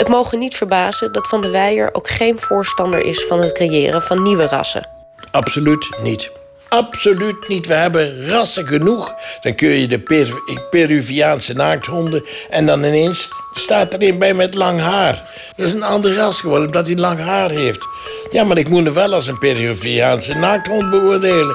Het 0.01 0.09
mogen 0.09 0.39
niet 0.39 0.57
verbazen 0.57 1.13
dat 1.13 1.29
Van 1.29 1.41
der 1.41 1.51
Weijer 1.51 1.95
ook 1.95 2.09
geen 2.09 2.41
voorstander 2.41 3.05
is 3.05 3.25
van 3.25 3.41
het 3.41 3.53
creëren 3.53 4.03
van 4.03 4.23
nieuwe 4.23 4.47
rassen. 4.47 4.89
Absoluut 5.31 5.89
niet. 6.03 6.31
Absoluut 6.69 7.49
niet. 7.49 7.67
We 7.67 7.75
hebben 7.75 8.27
rassen 8.29 8.67
genoeg. 8.67 9.15
Dan 9.41 9.55
kun 9.55 9.69
je 9.69 9.89
de 9.89 9.99
per 9.99 10.43
Peruviaanse 10.71 11.55
naakthonden... 11.55 12.25
en 12.51 12.67
dan 12.67 12.85
ineens 12.85 13.29
staat 13.53 13.95
er 13.95 14.03
een 14.03 14.19
bij 14.19 14.35
met 14.35 14.55
lang 14.55 14.81
haar. 14.81 15.23
Dat 15.57 15.67
is 15.67 15.73
een 15.73 15.83
ander 15.83 16.15
ras 16.15 16.41
geworden 16.41 16.67
omdat 16.67 16.87
hij 16.87 16.97
lang 16.97 17.19
haar 17.19 17.51
heeft. 17.51 17.87
Ja, 18.31 18.45
maar 18.45 18.59
ik 18.59 18.69
moet 18.69 18.85
hem 18.85 18.95
wel 18.95 19.15
als 19.15 19.27
een 19.27 19.39
Peruviaanse 19.39 20.35
naakthond 20.35 20.91
beoordelen. 20.91 21.55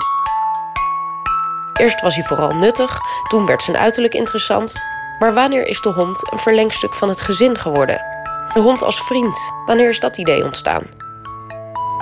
Eerst 1.74 2.02
was 2.02 2.16
hij 2.16 2.24
vooral 2.24 2.52
nuttig, 2.52 3.00
toen 3.28 3.46
werd 3.46 3.64
zijn 3.64 3.78
uiterlijk 3.78 4.14
interessant. 4.14 4.74
Maar 5.20 5.34
wanneer 5.34 5.68
is 5.68 5.82
de 5.82 5.90
hond 5.90 6.32
een 6.32 6.40
verlengstuk 6.40 6.94
van 6.94 7.10
het 7.10 7.22
gezin 7.22 7.58
geworden? 7.58 8.14
De 8.56 8.62
hond 8.62 8.84
als 8.84 9.02
vriend. 9.02 9.54
Wanneer 9.65 9.89
is 9.89 10.00
dat 10.00 10.18
idee 10.18 10.44
ontstaan? 10.44 10.82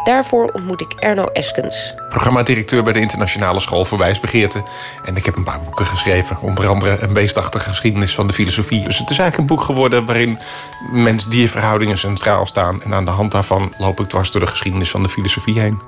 Daarvoor 0.04 0.52
ontmoet 0.52 0.82
ik 0.82 0.94
Erno 0.94 1.26
Eskens. 1.26 1.94
Programmadirecteur 2.10 2.84
bij 2.84 2.94
de 2.94 3.00
Internationale 3.00 3.60
School 3.60 3.86
voor 3.86 3.98
Wijsbegeerte. 3.98 4.64
En 5.06 5.16
ik 5.16 5.26
heb 5.26 5.36
een 5.36 5.44
paar 5.44 5.62
boeken 5.62 5.86
geschreven. 5.86 6.38
Onder 6.42 6.68
andere 6.68 7.00
een 7.00 7.14
beestachtige 7.14 7.70
geschiedenis 7.70 8.16
van 8.16 8.28
de 8.28 8.34
filosofie. 8.34 8.84
Dus 8.84 8.98
het 8.98 9.10
is 9.10 9.20
eigenlijk 9.20 9.38
een 9.38 9.56
boek 9.56 9.66
geworden 9.66 10.06
waarin 10.06 10.40
mens-dierverhoudingen 10.92 11.98
centraal 11.98 12.46
staan. 12.46 12.82
En 12.82 12.94
aan 12.94 13.06
de 13.06 13.12
hand 13.12 13.32
daarvan 13.32 13.74
loop 13.78 14.00
ik 14.00 14.10
dwars 14.10 14.32
door 14.32 14.42
de 14.42 14.48
geschiedenis 14.48 14.90
van 14.90 15.04
de 15.04 15.10
filosofie 15.10 15.60
heen. 15.60 15.82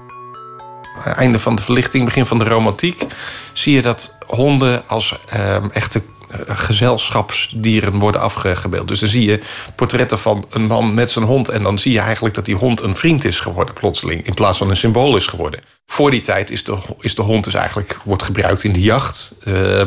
Einde 1.04 1.40
van 1.40 1.56
de 1.56 1.62
verlichting, 1.62 2.06
begin 2.06 2.26
van 2.26 2.40
de 2.40 2.46
romantiek, 2.46 3.06
zie 3.54 3.74
je 3.74 3.82
dat 3.82 4.18
honden 4.28 4.88
als 4.88 5.20
uh, 5.36 5.76
echte 5.76 6.00
eh, 6.00 6.06
gezelschapsdieren 6.48 8.00
worden 8.00 8.22
afgebeeld. 8.22 8.88
Dus 8.88 9.00
dan 9.00 9.10
zie 9.10 9.30
je 9.30 9.42
portretten 9.76 10.20
van 10.20 10.46
een 10.50 10.66
man 10.66 10.94
met 10.94 11.12
zijn 11.12 11.26
hond... 11.26 11.50
en 11.50 11.64
dan 11.64 11.80
zie 11.80 11.92
je 11.92 12.00
eigenlijk 12.00 12.36
dat 12.36 12.46
die 12.46 12.56
hond 12.56 12.82
een 12.82 12.96
vriend 12.96 13.24
is 13.24 13.40
geworden 13.40 13.74
plotseling... 13.74 14.26
in 14.26 14.34
plaats 14.34 14.58
van 14.58 14.70
een 14.70 14.78
symbool 14.78 15.16
is 15.16 15.28
geworden. 15.28 15.60
Voor 15.86 16.12
die 16.12 16.22
tijd 16.22 16.52
is 16.52 16.64
de, 16.64 16.78
is 17.00 17.16
de 17.16 17.22
hond 17.22 17.44
dus 17.44 17.54
eigenlijk 17.54 17.98
wordt 18.06 18.24
gebruikt 18.24 18.64
in 18.64 18.74
de 18.74 18.82
jacht. 18.82 19.36
Uh, 19.44 19.82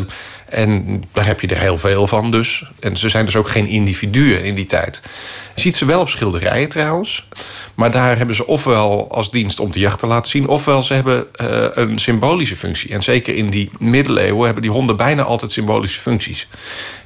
en 0.48 1.02
daar 1.12 1.26
heb 1.26 1.40
je 1.40 1.46
er 1.46 1.58
heel 1.58 1.78
veel 1.78 2.06
van 2.06 2.30
dus. 2.30 2.64
En 2.80 2.96
ze 2.96 3.08
zijn 3.08 3.24
dus 3.24 3.36
ook 3.36 3.48
geen 3.48 3.66
individuen 3.66 4.44
in 4.44 4.54
die 4.54 4.66
tijd. 4.66 5.02
Je 5.54 5.60
ziet 5.60 5.76
ze 5.76 5.84
wel 5.84 6.00
op 6.00 6.08
schilderijen 6.08 6.68
trouwens. 6.68 7.26
Maar 7.74 7.90
daar 7.90 8.16
hebben 8.16 8.34
ze 8.34 8.46
ofwel 8.46 9.10
als 9.10 9.30
dienst 9.30 9.60
om 9.60 9.72
de 9.72 9.78
jacht 9.78 9.98
te 9.98 10.06
laten 10.06 10.30
zien... 10.30 10.48
ofwel 10.48 10.82
ze 10.82 10.94
hebben 10.94 11.26
uh, 11.42 11.66
een 11.70 11.98
symbolische 11.98 12.56
functie. 12.56 12.90
En 12.90 13.02
zeker 13.02 13.34
in 13.34 13.50
die 13.50 13.70
middeleeuwen 13.78 14.44
hebben 14.44 14.62
die 14.62 14.70
honden 14.72 14.96
bijna 14.96 15.22
altijd 15.22 15.50
symbolische 15.50 16.00
functies. 16.00 16.48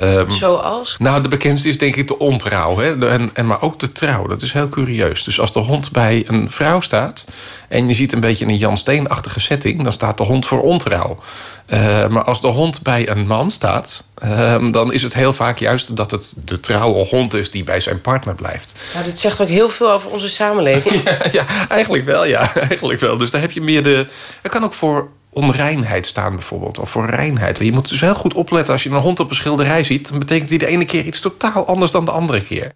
Um, 0.03 0.31
Zoals? 0.31 0.97
Nou, 0.99 1.23
de 1.23 1.29
bekendste 1.29 1.69
is 1.69 1.79
denk 1.79 1.97
ik 1.97 2.09
de 2.09 2.19
ontrouw. 2.19 2.79
Hè? 2.79 3.09
En, 3.09 3.31
en, 3.35 3.47
maar 3.47 3.63
ook 3.63 3.79
de 3.79 3.93
trouw. 3.93 4.27
Dat 4.27 4.43
is 4.43 4.53
heel 4.53 4.69
curieus. 4.69 5.25
Dus 5.25 5.41
als 5.41 5.53
de 5.53 5.61
hond 5.61 5.91
bij 5.91 6.25
een 6.27 6.51
vrouw 6.51 6.81
staat... 6.81 7.27
en 7.69 7.89
je 7.89 7.95
ziet 7.95 8.13
een 8.13 8.21
beetje 8.21 8.47
een 8.47 8.57
Jan 8.57 8.77
Steenachtige 8.77 9.41
setting... 9.41 9.83
dan 9.83 9.93
staat 9.93 10.17
de 10.17 10.25
hond 10.25 10.47
voor 10.47 10.61
ontrouw. 10.61 11.19
Uh, 11.67 12.07
maar 12.09 12.25
als 12.25 12.41
de 12.41 12.49
hond 12.49 12.83
bij 12.83 13.09
een 13.09 13.27
man 13.33 13.51
staat, 13.51 14.05
uh, 14.25 14.71
dan 14.71 14.93
is 14.93 15.03
het 15.03 15.15
heel 15.15 15.33
vaak 15.33 15.59
juist 15.59 15.97
dat 15.97 16.11
het 16.11 16.35
de 16.45 16.61
trouwe 16.61 17.07
hond 17.07 17.35
is 17.35 17.51
die 17.51 17.65
bij 17.65 17.81
zijn 17.81 18.01
partner 18.01 18.35
blijft. 18.35 18.75
Nou, 18.93 19.05
dit 19.05 19.19
zegt 19.19 19.41
ook 19.41 19.49
heel 19.49 19.69
veel 19.69 19.93
over 19.93 20.11
onze 20.11 20.29
samenleving. 20.29 21.03
ja, 21.05 21.19
ja, 21.33 21.69
eigenlijk 21.69 22.05
wel, 22.05 22.27
ja, 22.27 22.55
eigenlijk 22.69 23.01
wel. 23.01 23.17
Dus 23.17 23.31
daar 23.31 23.41
heb 23.41 23.51
je 23.51 23.61
meer 23.61 23.83
de. 23.83 24.07
Het 24.43 24.53
kan 24.53 24.65
ook 24.65 24.73
voor 24.73 25.09
onreinheid 25.31 26.07
staan 26.07 26.33
bijvoorbeeld. 26.33 26.79
Of 26.79 26.91
voor 26.91 27.07
reinheid. 27.07 27.59
Je 27.59 27.73
moet 27.73 27.89
dus 27.89 28.01
heel 28.01 28.15
goed 28.15 28.35
opletten 28.35 28.73
als 28.73 28.83
je 28.83 28.91
een 28.91 28.97
hond 28.97 29.21
op 29.21 29.29
een 29.31 29.37
schilderij 29.37 29.85
ziet. 29.85 30.09
Dan 30.09 30.19
betekent 30.19 30.49
die 30.49 30.59
de 30.59 30.67
ene 30.67 30.85
keer 30.85 31.05
iets 31.05 31.21
totaal 31.21 31.67
anders 31.67 31.91
dan 31.91 32.05
de 32.05 32.11
andere 32.11 32.43
keer. 32.43 32.73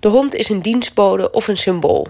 De 0.00 0.08
hond 0.08 0.34
is 0.34 0.48
een 0.48 0.62
dienstbode 0.62 1.30
of 1.30 1.48
een 1.48 1.56
symbool. 1.56 2.08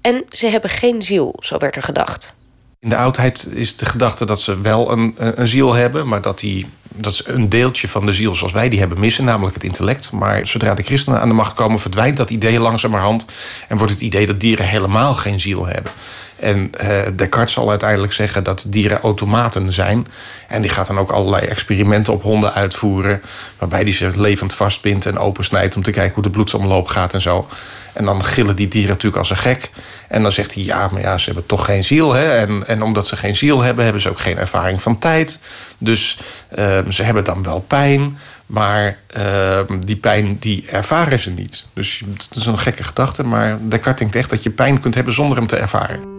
En 0.00 0.24
ze 0.30 0.46
hebben 0.46 0.70
geen 0.70 1.02
ziel, 1.02 1.34
zo 1.38 1.58
werd 1.58 1.76
er 1.76 1.82
gedacht. 1.82 2.34
In 2.80 2.88
de 2.88 2.96
oudheid 2.96 3.48
is 3.54 3.76
de 3.76 3.84
gedachte 3.84 4.24
dat 4.24 4.40
ze 4.40 4.60
wel 4.60 4.92
een, 4.92 5.14
een 5.16 5.48
ziel 5.48 5.72
hebben, 5.72 6.08
maar 6.08 6.22
dat 6.22 6.38
die 6.38 6.66
dat 6.94 7.12
is 7.12 7.22
een 7.26 7.48
deeltje 7.48 7.88
van 7.88 8.06
de 8.06 8.12
ziel 8.12 8.34
zoals 8.34 8.52
wij 8.52 8.68
die 8.68 8.78
hebben 8.78 9.00
missen, 9.00 9.24
namelijk 9.24 9.54
het 9.54 9.64
intellect. 9.64 10.12
Maar 10.12 10.46
zodra 10.46 10.74
de 10.74 10.82
christenen 10.82 11.20
aan 11.20 11.28
de 11.28 11.34
macht 11.34 11.54
komen, 11.54 11.80
verdwijnt 11.80 12.16
dat 12.16 12.30
idee 12.30 12.60
langzamerhand. 12.60 13.26
En 13.68 13.76
wordt 13.76 13.92
het 13.92 14.02
idee 14.02 14.26
dat 14.26 14.40
dieren 14.40 14.66
helemaal 14.66 15.14
geen 15.14 15.40
ziel 15.40 15.66
hebben. 15.66 15.92
En 16.36 16.70
uh, 16.82 16.98
Descartes 17.16 17.52
zal 17.52 17.70
uiteindelijk 17.70 18.12
zeggen 18.12 18.44
dat 18.44 18.66
dieren 18.68 19.00
automaten 19.00 19.72
zijn. 19.72 20.06
En 20.48 20.62
die 20.62 20.70
gaat 20.70 20.86
dan 20.86 20.98
ook 20.98 21.10
allerlei 21.10 21.46
experimenten 21.46 22.12
op 22.12 22.22
honden 22.22 22.54
uitvoeren. 22.54 23.22
Waarbij 23.58 23.84
die 23.84 23.94
ze 23.94 24.10
levend 24.14 24.52
vastbindt 24.52 25.06
en 25.06 25.18
opensnijdt 25.18 25.76
om 25.76 25.82
te 25.82 25.90
kijken 25.90 26.14
hoe 26.14 26.22
de 26.22 26.30
bloedsomloop 26.30 26.86
gaat 26.86 27.14
en 27.14 27.20
zo. 27.20 27.48
En 27.92 28.04
dan 28.04 28.24
gillen 28.24 28.56
die 28.56 28.68
dieren 28.68 28.90
natuurlijk 28.90 29.16
als 29.16 29.30
een 29.30 29.36
gek. 29.36 29.70
En 30.08 30.22
dan 30.22 30.32
zegt 30.32 30.54
hij, 30.54 30.62
ja, 30.62 30.88
maar 30.92 31.00
ja, 31.00 31.18
ze 31.18 31.24
hebben 31.24 31.46
toch 31.46 31.64
geen 31.64 31.84
ziel. 31.84 32.12
Hè? 32.12 32.36
En, 32.36 32.66
en 32.66 32.82
omdat 32.82 33.06
ze 33.06 33.16
geen 33.16 33.36
ziel 33.36 33.60
hebben, 33.60 33.84
hebben 33.84 34.02
ze 34.02 34.08
ook 34.08 34.20
geen 34.20 34.38
ervaring 34.38 34.82
van 34.82 34.98
tijd. 34.98 35.38
Dus 35.78 36.18
uh, 36.58 36.78
ze 36.88 37.02
hebben 37.02 37.24
dan 37.24 37.42
wel 37.42 37.60
pijn. 37.60 38.18
Maar 38.46 38.98
uh, 39.16 39.60
die 39.84 39.96
pijn, 39.96 40.36
die 40.38 40.66
ervaren 40.70 41.20
ze 41.20 41.30
niet. 41.30 41.66
Dus 41.74 42.02
dat 42.28 42.36
is 42.36 42.46
een 42.46 42.58
gekke 42.58 42.82
gedachte. 42.82 43.22
Maar 43.22 43.58
Descartes 43.60 43.98
denkt 43.98 44.14
echt 44.14 44.30
dat 44.30 44.42
je 44.42 44.50
pijn 44.50 44.80
kunt 44.80 44.94
hebben 44.94 45.14
zonder 45.14 45.36
hem 45.36 45.46
te 45.46 45.56
ervaren. 45.56 46.18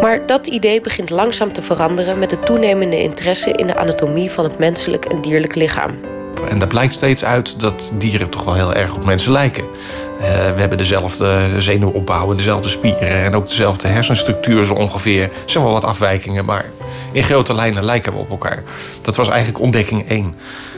Maar 0.00 0.26
dat 0.26 0.46
idee 0.46 0.80
begint 0.80 1.10
langzaam 1.10 1.52
te 1.52 1.62
veranderen 1.62 2.18
met 2.18 2.30
de 2.30 2.40
toenemende 2.40 3.02
interesse 3.02 3.52
in 3.52 3.66
de 3.66 3.76
anatomie 3.76 4.30
van 4.30 4.44
het 4.44 4.58
menselijk 4.58 5.04
en 5.04 5.20
dierlijk 5.20 5.54
lichaam. 5.54 6.17
En 6.48 6.58
daar 6.58 6.68
blijkt 6.68 6.94
steeds 6.94 7.24
uit 7.24 7.60
dat 7.60 7.92
dieren 7.98 8.28
toch 8.28 8.44
wel 8.44 8.54
heel 8.54 8.74
erg 8.74 8.94
op 8.94 9.04
mensen 9.04 9.32
lijken. 9.32 9.64
Uh, 9.64 10.26
we 10.26 10.60
hebben 10.60 10.78
dezelfde 10.78 11.50
zenuwopbouw 11.58 12.30
en 12.30 12.36
dezelfde 12.36 12.68
spieren 12.68 13.24
en 13.24 13.34
ook 13.34 13.48
dezelfde 13.48 13.88
hersenstructuur 13.88 14.64
zo 14.64 14.74
ongeveer. 14.74 15.22
Er 15.22 15.30
zijn 15.46 15.64
wel 15.64 15.72
wat 15.72 15.84
afwijkingen, 15.84 16.44
maar 16.44 16.64
in 17.12 17.22
grote 17.22 17.54
lijnen 17.54 17.84
lijken 17.84 18.12
we 18.12 18.18
op 18.18 18.30
elkaar. 18.30 18.62
Dat 19.02 19.16
was 19.16 19.28
eigenlijk 19.28 19.60
ontdekking 19.60 20.08
1. 20.08 20.34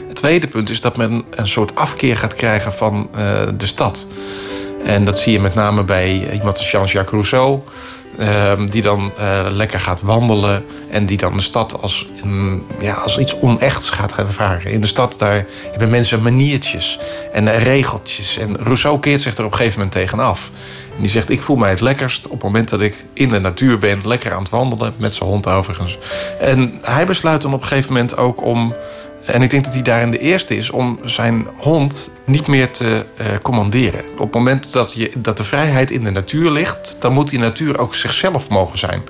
Het 0.07 0.15
tweede 0.15 0.47
punt 0.47 0.69
is 0.69 0.81
dat 0.81 0.97
men 0.97 1.23
een 1.29 1.47
soort 1.47 1.75
afkeer 1.75 2.17
gaat 2.17 2.35
krijgen 2.35 2.73
van 2.73 3.09
uh, 3.15 3.41
de 3.57 3.65
stad. 3.65 4.07
En 4.85 5.05
dat 5.05 5.17
zie 5.17 5.31
je 5.31 5.39
met 5.39 5.55
name 5.55 5.83
bij 5.83 6.31
iemand 6.33 6.57
als 6.57 6.71
Jean-Jacques 6.71 7.11
Rousseau. 7.11 7.59
Uh, 8.19 8.51
die 8.65 8.81
dan 8.81 9.11
uh, 9.19 9.45
lekker 9.49 9.79
gaat 9.79 10.01
wandelen 10.01 10.65
en 10.89 11.05
die 11.05 11.17
dan 11.17 11.35
de 11.35 11.41
stad 11.41 11.81
als, 11.81 12.07
ja, 12.79 12.93
als 12.93 13.17
iets 13.17 13.39
onechts 13.39 13.89
gaat 13.89 14.15
ervaren. 14.15 14.71
In 14.71 14.81
de 14.81 14.87
stad 14.87 15.19
daar 15.19 15.45
hebben 15.71 15.89
mensen 15.89 16.21
maniertjes 16.21 16.99
en 17.33 17.57
regeltjes. 17.57 18.37
En 18.37 18.57
Rousseau 18.57 18.99
keert 18.99 19.21
zich 19.21 19.37
er 19.37 19.45
op 19.45 19.51
een 19.51 19.57
gegeven 19.57 19.79
moment 19.79 19.97
tegenaf. 19.97 20.51
En 20.95 21.01
die 21.01 21.09
zegt, 21.09 21.29
ik 21.29 21.41
voel 21.41 21.55
mij 21.55 21.69
het 21.69 21.81
lekkerst 21.81 22.25
op 22.25 22.31
het 22.31 22.43
moment 22.43 22.69
dat 22.69 22.81
ik 22.81 23.03
in 23.13 23.29
de 23.29 23.39
natuur 23.39 23.79
ben... 23.79 24.07
lekker 24.07 24.33
aan 24.33 24.41
het 24.41 24.51
wandelen, 24.51 24.93
met 24.97 25.13
zijn 25.13 25.29
hond 25.29 25.47
overigens. 25.47 25.97
En 26.39 26.73
hij 26.81 27.05
besluit 27.05 27.41
dan 27.41 27.53
op 27.53 27.61
een 27.61 27.67
gegeven 27.67 27.93
moment 27.93 28.17
ook 28.17 28.45
om 28.45 28.75
en 29.31 29.41
ik 29.41 29.49
denk 29.49 29.63
dat 29.63 29.73
hij 29.73 29.81
daarin 29.81 30.11
de 30.11 30.19
eerste 30.19 30.57
is 30.57 30.69
om 30.69 30.99
zijn 31.05 31.47
hond 31.57 32.11
niet 32.25 32.47
meer 32.47 32.71
te 32.71 33.05
uh, 33.21 33.27
commanderen. 33.41 34.01
Op 34.13 34.19
het 34.19 34.33
moment 34.33 34.71
dat, 34.71 34.93
je, 34.93 35.11
dat 35.17 35.37
de 35.37 35.43
vrijheid 35.43 35.91
in 35.91 36.03
de 36.03 36.09
natuur 36.09 36.51
ligt, 36.51 36.97
dan 36.99 37.13
moet 37.13 37.29
die 37.29 37.39
natuur 37.39 37.79
ook 37.79 37.95
zichzelf 37.95 38.49
mogen 38.49 38.77
zijn. 38.77 39.01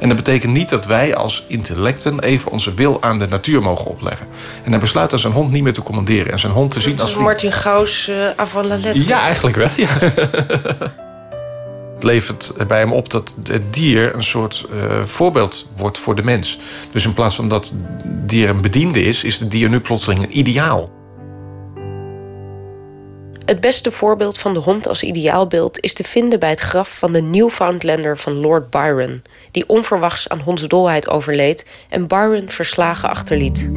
En 0.00 0.08
dat 0.08 0.16
betekent 0.16 0.52
niet 0.52 0.68
dat 0.68 0.86
wij 0.86 1.14
als 1.14 1.44
intellecten 1.48 2.20
even 2.20 2.50
onze 2.50 2.74
wil 2.74 3.02
aan 3.02 3.18
de 3.18 3.28
natuur 3.28 3.62
mogen 3.62 3.86
opleggen. 3.86 4.26
En 4.64 4.70
hij 4.70 4.80
besluit 4.80 5.10
dan 5.10 5.18
zijn 5.18 5.32
hond 5.32 5.50
niet 5.50 5.62
meer 5.62 5.72
te 5.72 5.82
commanderen 5.82 6.32
en 6.32 6.38
zijn 6.38 6.52
hond 6.52 6.70
te 6.70 6.80
zien 6.80 7.00
als. 7.00 7.16
Martin 7.16 7.52
Gauss 7.52 8.08
uh, 8.08 8.16
avant 8.36 8.66
la 8.66 8.76
lettre. 8.76 9.06
Ja, 9.06 9.20
eigenlijk 9.20 9.56
wel. 9.56 9.68
Ja. 9.76 9.88
Levert 12.04 12.54
bij 12.66 12.78
hem 12.78 12.92
op 12.92 13.10
dat 13.10 13.36
het 13.44 13.72
dier 13.72 14.14
een 14.14 14.22
soort 14.22 14.66
uh, 14.72 15.02
voorbeeld 15.04 15.68
wordt 15.76 15.98
voor 15.98 16.14
de 16.14 16.22
mens. 16.22 16.58
Dus 16.92 17.04
in 17.04 17.14
plaats 17.14 17.34
van 17.34 17.48
dat 17.48 17.74
dier 18.04 18.48
een 18.48 18.60
bediende 18.60 19.02
is, 19.02 19.24
is 19.24 19.40
het 19.40 19.50
dier 19.50 19.68
nu 19.68 19.80
plotseling 19.80 20.22
een 20.22 20.38
ideaal. 20.38 20.92
Het 23.44 23.60
beste 23.60 23.90
voorbeeld 23.90 24.38
van 24.38 24.54
de 24.54 24.60
hond 24.60 24.88
als 24.88 25.02
ideaalbeeld 25.02 25.80
is 25.80 25.92
te 25.92 26.04
vinden 26.04 26.38
bij 26.38 26.50
het 26.50 26.60
graf 26.60 26.98
van 26.98 27.12
de 27.12 27.22
Newfoundlander 27.22 28.18
van 28.18 28.34
Lord 28.34 28.70
Byron, 28.70 29.22
die 29.50 29.68
onverwachts 29.68 30.28
aan 30.28 30.40
hondsdolheid 30.40 31.08
overleed 31.08 31.66
en 31.88 32.06
Byron 32.06 32.50
verslagen 32.50 33.08
achterliet. 33.08 33.70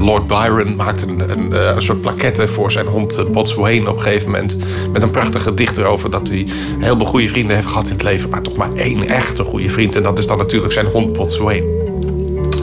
Lord 0.00 0.26
Byron 0.26 0.76
maakte 0.76 1.06
een, 1.06 1.30
een, 1.30 1.74
een, 1.74 1.82
soort 1.82 2.00
plaquette 2.00 2.48
voor 2.48 2.72
zijn 2.72 2.86
hond 2.86 3.32
Botswain 3.32 3.88
op 3.88 3.96
een 3.96 4.02
gegeven 4.02 4.30
moment. 4.30 4.58
Met 4.92 5.02
een 5.02 5.10
prachtige 5.10 5.54
dicht 5.54 5.76
erover 5.76 6.10
dat 6.10 6.28
hij 6.28 6.46
heel 6.78 6.96
veel 6.96 7.06
goede 7.06 7.28
vrienden 7.28 7.54
heeft 7.54 7.68
gehad 7.68 7.86
in 7.86 7.92
het 7.92 8.02
leven. 8.02 8.30
Maar 8.30 8.42
toch 8.42 8.56
maar 8.56 8.74
één 8.74 9.08
echte 9.08 9.44
goede 9.44 9.70
vriend. 9.70 9.96
En 9.96 10.02
dat 10.02 10.18
is 10.18 10.26
dan 10.26 10.38
natuurlijk 10.38 10.72
zijn 10.72 10.86
hond 10.86 11.12
Botswain. 11.12 11.64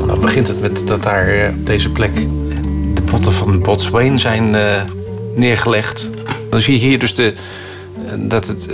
En 0.02 0.08
dan 0.08 0.22
begint 0.22 0.48
het 0.48 0.62
met 0.62 0.88
dat 0.88 1.04
daar 1.04 1.54
op 1.60 1.66
deze 1.66 1.90
plek 1.90 2.16
de 2.94 3.02
potten 3.02 3.34
van 3.34 3.62
Botswain 3.62 4.20
zijn 4.20 4.56
neergelegd. 5.36 6.10
Dan 6.50 6.62
zie 6.62 6.74
je 6.74 6.88
hier 6.88 7.00
dus 7.00 7.16
de, 7.16 7.34
dat 8.20 8.48
het, 8.48 8.70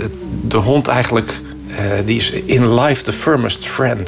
de 0.48 0.56
hond 0.56 0.88
eigenlijk 0.88 1.40
die 1.76 2.16
is 2.16 2.30
in 2.30 2.76
life 2.76 3.02
the 3.02 3.12
firmest 3.12 3.66
friend. 3.66 4.06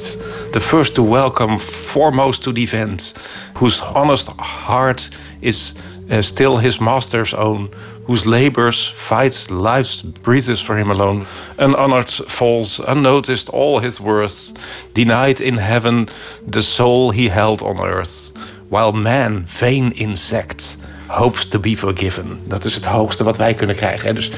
The 0.52 0.60
first 0.60 0.94
to 0.94 1.02
welcome, 1.02 1.58
foremost 1.58 2.42
to 2.42 2.52
defend. 2.52 3.12
Whose 3.54 3.82
honest 3.82 4.30
heart 4.38 5.10
is 5.40 5.74
uh, 6.10 6.22
still 6.22 6.56
his 6.58 6.80
master's 6.80 7.34
own. 7.34 7.68
Whose 8.06 8.28
labors, 8.28 8.86
fights, 8.86 9.50
lives, 9.50 10.02
breathes 10.02 10.62
for 10.62 10.76
him 10.76 10.90
alone. 10.90 11.26
Unhonored 11.58 12.10
falls, 12.10 12.80
unnoticed 12.80 13.48
all 13.48 13.80
his 13.80 14.00
worth. 14.00 14.52
Denied 14.94 15.40
in 15.40 15.56
heaven 15.56 16.08
the 16.52 16.62
soul 16.62 17.10
he 17.10 17.28
held 17.28 17.62
on 17.62 17.80
earth. 17.80 18.32
While 18.68 18.92
man, 18.92 19.44
vain 19.46 19.92
insect, 19.92 20.76
hopes 21.08 21.46
to 21.46 21.58
be 21.58 21.76
forgiven. 21.76 22.40
Dat 22.44 22.64
is 22.64 22.74
het 22.74 22.86
hoogste 22.86 23.24
wat 23.24 23.36
wij 23.36 23.54
kunnen 23.54 23.76
krijgen. 23.76 24.08
Hè? 24.08 24.14
Dus 24.14 24.30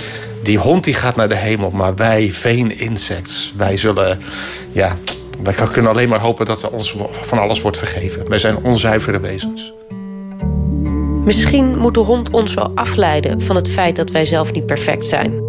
die 0.48 0.58
hond 0.58 0.84
die 0.84 0.94
gaat 0.94 1.16
naar 1.16 1.28
de 1.28 1.36
hemel, 1.36 1.70
maar 1.70 1.94
wij, 1.94 2.32
veen 2.32 2.78
insects, 2.78 3.52
wij 3.56 3.76
zullen, 3.76 4.20
ja, 4.72 4.96
wij 5.42 5.54
kunnen 5.54 5.90
alleen 5.90 6.08
maar 6.08 6.20
hopen 6.20 6.46
dat 6.46 6.60
we 6.60 6.70
ons 6.70 6.96
van 7.10 7.38
alles 7.38 7.60
wordt 7.60 7.76
vergeven. 7.76 8.28
Wij 8.28 8.38
zijn 8.38 8.56
onzuivere 8.56 9.20
wezens. 9.20 9.72
Misschien 11.24 11.78
moet 11.78 11.94
de 11.94 12.00
hond 12.00 12.30
ons 12.30 12.54
wel 12.54 12.70
afleiden 12.74 13.42
van 13.42 13.56
het 13.56 13.68
feit 13.68 13.96
dat 13.96 14.10
wij 14.10 14.24
zelf 14.24 14.52
niet 14.52 14.66
perfect 14.66 15.06
zijn. 15.06 15.42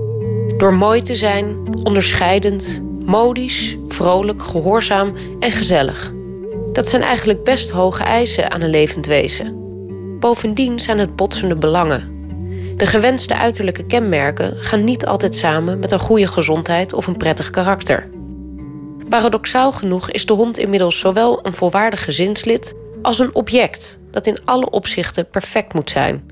Door 0.57 0.73
mooi 0.73 1.01
te 1.01 1.15
zijn, 1.15 1.57
onderscheidend, 1.83 2.83
modisch, 3.05 3.77
vrolijk, 3.87 4.43
gehoorzaam 4.43 5.13
en 5.39 5.51
gezellig. 5.51 6.13
Dat 6.71 6.87
zijn 6.87 7.01
eigenlijk 7.01 7.43
best 7.43 7.69
hoge 7.69 8.03
eisen 8.03 8.51
aan 8.51 8.63
een 8.63 8.69
levend 8.69 9.05
wezen. 9.05 9.55
Bovendien 10.19 10.79
zijn 10.79 10.99
het 10.99 11.15
botsende 11.15 11.55
belangen. 11.55 12.18
De 12.79 12.85
gewenste 12.85 13.35
uiterlijke 13.35 13.85
kenmerken 13.85 14.55
gaan 14.59 14.83
niet 14.83 15.05
altijd 15.05 15.35
samen 15.35 15.79
met 15.79 15.91
een 15.91 15.99
goede 15.99 16.27
gezondheid 16.27 16.93
of 16.93 17.07
een 17.07 17.17
prettig 17.17 17.49
karakter. 17.49 18.09
Paradoxaal 19.09 19.71
genoeg 19.71 20.11
is 20.11 20.25
de 20.25 20.33
hond 20.33 20.57
inmiddels 20.57 20.99
zowel 20.99 21.39
een 21.45 21.53
volwaardig 21.53 22.03
gezinslid 22.03 22.75
als 23.01 23.19
een 23.19 23.35
object 23.35 23.99
dat 24.11 24.27
in 24.27 24.45
alle 24.45 24.69
opzichten 24.69 25.29
perfect 25.29 25.73
moet 25.73 25.89
zijn. 25.89 26.31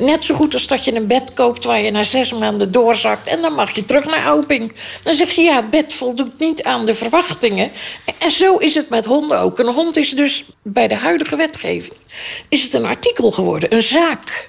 Net 0.00 0.24
zo 0.24 0.34
goed 0.34 0.54
als 0.54 0.66
dat 0.66 0.84
je 0.84 0.94
een 0.94 1.06
bed 1.06 1.34
koopt 1.34 1.64
waar 1.64 1.80
je 1.80 1.90
na 1.90 2.02
zes 2.02 2.32
maanden 2.32 2.72
doorzakt 2.72 3.26
en 3.26 3.40
dan 3.40 3.52
mag 3.52 3.70
je 3.70 3.84
terug 3.84 4.04
naar 4.04 4.24
Auping. 4.24 4.72
Dan 5.02 5.14
zegt 5.14 5.34
ze 5.34 5.42
ja, 5.42 5.56
het 5.56 5.70
bed 5.70 5.92
voldoet 5.92 6.38
niet 6.38 6.62
aan 6.62 6.86
de 6.86 6.94
verwachtingen. 6.94 7.70
En 8.18 8.30
zo 8.30 8.56
is 8.56 8.74
het 8.74 8.88
met 8.88 9.04
honden 9.04 9.40
ook. 9.40 9.58
Een 9.58 9.74
hond 9.74 9.96
is 9.96 10.10
dus 10.10 10.44
bij 10.62 10.88
de 10.88 10.96
huidige 10.96 11.36
wetgeving 11.36 11.94
is 12.48 12.62
het 12.62 12.72
een 12.72 12.84
artikel 12.84 13.30
geworden, 13.30 13.74
een 13.74 13.82
zaak. 13.82 14.48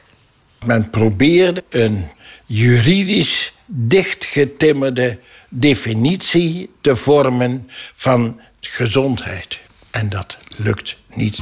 Men 0.65 0.89
probeerde 0.89 1.63
een 1.69 2.07
juridisch 2.45 3.53
dichtgetimmerde 3.65 5.19
definitie 5.49 6.69
te 6.81 6.95
vormen 6.95 7.69
van 7.93 8.39
gezondheid. 8.59 9.59
En 9.91 10.09
dat 10.09 10.37
lukt 10.57 10.97
niet. 11.13 11.39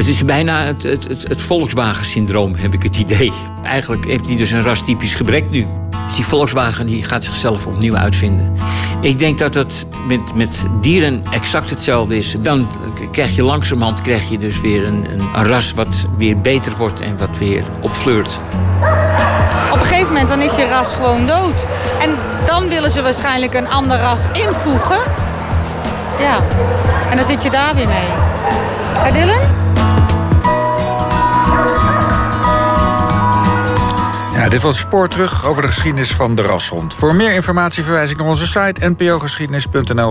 Het 0.00 0.08
is 0.08 0.24
bijna 0.24 0.64
het, 0.64 0.82
het, 0.82 1.08
het, 1.28 1.42
Volkswagen-syndroom, 1.42 2.54
heb 2.54 2.74
ik 2.74 2.82
het 2.82 2.96
idee. 2.96 3.32
Eigenlijk 3.62 4.04
heeft 4.04 4.26
hij 4.26 4.36
dus 4.36 4.50
een 4.50 4.62
rastypisch 4.62 5.14
gebrek 5.14 5.50
nu. 5.50 5.66
Dus 6.06 6.14
die 6.14 6.24
Volkswagen 6.24 6.86
die 6.86 7.02
gaat 7.02 7.24
zichzelf 7.24 7.66
opnieuw 7.66 7.96
uitvinden. 7.96 8.56
Ik 9.00 9.18
denk 9.18 9.38
dat 9.38 9.52
dat 9.52 9.86
met, 10.06 10.34
met 10.34 10.64
dieren 10.80 11.22
exact 11.30 11.70
hetzelfde 11.70 12.16
is. 12.16 12.36
Dan 12.40 12.68
krijg 13.12 13.36
je 13.36 13.42
langzamerhand 13.42 14.00
krijg 14.00 14.30
je 14.30 14.38
dus 14.38 14.60
weer 14.60 14.86
een, 14.86 15.06
een, 15.34 15.44
ras 15.44 15.72
wat 15.72 16.06
weer 16.16 16.40
beter 16.40 16.72
wordt 16.76 17.00
en 17.00 17.18
wat 17.18 17.38
weer 17.38 17.64
opfleurt. 17.80 18.40
Op 19.72 19.80
een 19.80 19.86
gegeven 19.86 20.06
moment 20.06 20.28
dan 20.28 20.42
is 20.42 20.56
je 20.56 20.68
ras 20.68 20.92
gewoon 20.92 21.26
dood. 21.26 21.66
En 22.00 22.16
dan 22.46 22.68
willen 22.68 22.90
ze 22.90 23.02
waarschijnlijk 23.02 23.54
een 23.54 23.68
ander 23.68 23.98
ras 23.98 24.24
invoegen. 24.32 25.00
Ja. 26.18 26.38
En 27.10 27.16
dan 27.16 27.24
zit 27.24 27.42
je 27.42 27.50
daar 27.50 27.74
weer 27.74 27.88
mee. 27.88 28.08
Hé 28.98 29.12
Dylan? 29.12 29.69
Dit 34.50 34.62
was 34.62 34.78
Spoor 34.78 35.08
terug 35.08 35.44
over 35.46 35.62
de 35.62 35.68
geschiedenis 35.68 36.14
van 36.14 36.34
de 36.34 36.42
rashond. 36.42 36.94
Voor 36.94 37.14
meer 37.14 37.32
informatie 37.32 37.84
verwijs 37.84 38.10
ik 38.10 38.16
naar 38.16 38.26
onze 38.26 38.46
site 38.46 38.88
npogeschiedenis.nl 38.88 40.08